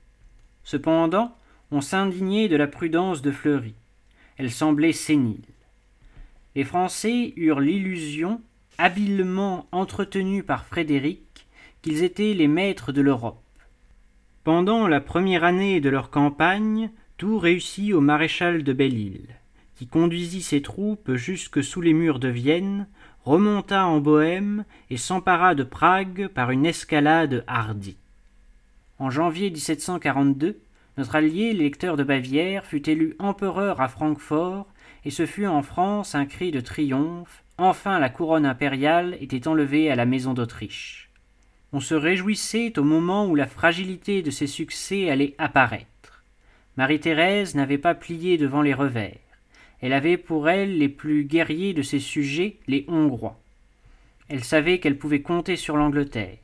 Cependant, 0.64 1.36
on 1.70 1.80
s'indignait 1.80 2.48
de 2.48 2.56
la 2.56 2.66
prudence 2.66 3.22
de 3.22 3.30
Fleury. 3.30 3.74
Elle 4.36 4.50
semblait 4.50 4.92
sénile. 4.92 5.44
Les 6.54 6.64
Français 6.64 7.32
eurent 7.36 7.60
l'illusion, 7.60 8.40
habilement 8.78 9.66
entretenue 9.72 10.42
par 10.42 10.66
Frédéric, 10.66 11.46
qu'ils 11.80 12.02
étaient 12.02 12.34
les 12.34 12.48
maîtres 12.48 12.92
de 12.92 13.00
l'Europe. 13.00 13.42
Pendant 14.44 14.86
la 14.86 15.00
première 15.00 15.44
année 15.44 15.80
de 15.80 15.88
leur 15.88 16.10
campagne, 16.10 16.90
tout 17.16 17.38
réussit 17.38 17.92
au 17.92 18.00
maréchal 18.00 18.64
de 18.64 18.72
Belle-Île, 18.72 19.36
conduisit 19.86 20.42
ses 20.42 20.62
troupes 20.62 21.14
jusque 21.14 21.62
sous 21.62 21.80
les 21.80 21.92
murs 21.92 22.18
de 22.18 22.28
Vienne, 22.28 22.86
remonta 23.24 23.86
en 23.86 24.00
Bohême 24.00 24.64
et 24.90 24.96
s'empara 24.96 25.54
de 25.54 25.62
Prague 25.62 26.28
par 26.28 26.50
une 26.50 26.66
escalade 26.66 27.44
hardie. 27.46 27.96
En 28.98 29.10
janvier 29.10 29.50
1742, 29.50 30.60
notre 30.98 31.16
allié, 31.16 31.52
l'électeur 31.52 31.96
de 31.96 32.04
Bavière, 32.04 32.66
fut 32.66 32.88
élu 32.88 33.16
empereur 33.18 33.80
à 33.80 33.88
Francfort, 33.88 34.66
et 35.04 35.10
ce 35.10 35.26
fut 35.26 35.46
en 35.46 35.62
France 35.62 36.14
un 36.14 36.26
cri 36.26 36.50
de 36.50 36.60
triomphe. 36.60 37.42
Enfin 37.58 37.98
la 37.98 38.10
couronne 38.10 38.46
impériale 38.46 39.16
était 39.20 39.48
enlevée 39.48 39.90
à 39.90 39.96
la 39.96 40.04
maison 40.04 40.34
d'Autriche. 40.34 41.10
On 41.72 41.80
se 41.80 41.94
réjouissait 41.94 42.78
au 42.78 42.84
moment 42.84 43.26
où 43.26 43.34
la 43.34 43.46
fragilité 43.46 44.22
de 44.22 44.30
ses 44.30 44.46
succès 44.46 45.08
allait 45.08 45.34
apparaître. 45.38 46.24
Marie-Thérèse 46.76 47.54
n'avait 47.54 47.78
pas 47.78 47.94
plié 47.94 48.36
devant 48.36 48.62
les 48.62 48.74
revers. 48.74 49.18
Elle 49.82 49.92
avait 49.92 50.16
pour 50.16 50.48
elle 50.48 50.78
les 50.78 50.88
plus 50.88 51.24
guerriers 51.24 51.74
de 51.74 51.82
ses 51.82 51.98
sujets, 51.98 52.56
les 52.68 52.84
Hongrois. 52.88 53.38
Elle 54.28 54.44
savait 54.44 54.78
qu'elle 54.78 54.96
pouvait 54.96 55.22
compter 55.22 55.56
sur 55.56 55.76
l'Angleterre. 55.76 56.38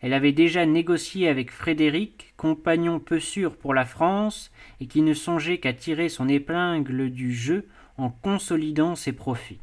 Elle 0.00 0.12
avait 0.12 0.32
déjà 0.32 0.64
négocié 0.64 1.28
avec 1.28 1.50
Frédéric, 1.50 2.32
compagnon 2.36 3.00
peu 3.00 3.18
sûr 3.18 3.56
pour 3.56 3.74
la 3.74 3.84
France, 3.84 4.52
et 4.80 4.86
qui 4.86 5.02
ne 5.02 5.12
songeait 5.12 5.58
qu'à 5.58 5.72
tirer 5.72 6.08
son 6.08 6.28
épingle 6.28 7.10
du 7.10 7.34
jeu 7.34 7.66
en 7.96 8.10
consolidant 8.10 8.94
ses 8.94 9.12
profits. 9.12 9.58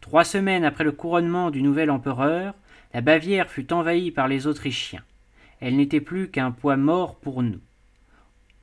Trois 0.00 0.24
semaines 0.24 0.64
après 0.64 0.84
le 0.84 0.92
couronnement 0.92 1.50
du 1.50 1.62
nouvel 1.62 1.90
empereur, 1.90 2.54
la 2.94 3.02
Bavière 3.02 3.50
fut 3.50 3.70
envahie 3.72 4.10
par 4.10 4.28
les 4.28 4.46
Autrichiens. 4.46 5.02
Elle 5.60 5.76
n'était 5.76 6.00
plus 6.00 6.30
qu'un 6.30 6.50
poids 6.50 6.76
mort 6.78 7.16
pour 7.16 7.42
nous. 7.42 7.60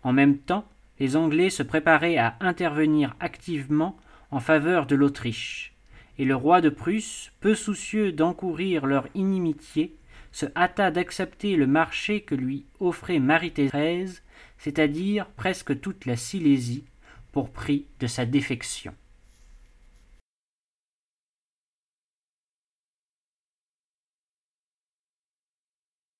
En 0.03 0.13
même 0.13 0.37
temps, 0.37 0.65
les 1.01 1.15
Anglais 1.15 1.49
se 1.49 1.63
préparaient 1.63 2.19
à 2.19 2.35
intervenir 2.41 3.15
activement 3.19 3.97
en 4.29 4.39
faveur 4.39 4.85
de 4.85 4.95
l'Autriche, 4.95 5.73
et 6.19 6.25
le 6.25 6.35
roi 6.35 6.61
de 6.61 6.69
Prusse, 6.69 7.31
peu 7.39 7.55
soucieux 7.55 8.11
d'encourir 8.11 8.85
leur 8.85 9.07
inimitié, 9.15 9.95
se 10.31 10.45
hâta 10.55 10.91
d'accepter 10.91 11.55
le 11.55 11.65
marché 11.65 12.21
que 12.21 12.35
lui 12.35 12.67
offrait 12.79 13.17
Marie-Thérèse, 13.17 14.21
c'est-à-dire 14.59 15.25
presque 15.25 15.81
toute 15.81 16.05
la 16.05 16.15
Silésie, 16.15 16.85
pour 17.31 17.49
prix 17.49 17.87
de 17.99 18.05
sa 18.05 18.27
défection. 18.27 18.93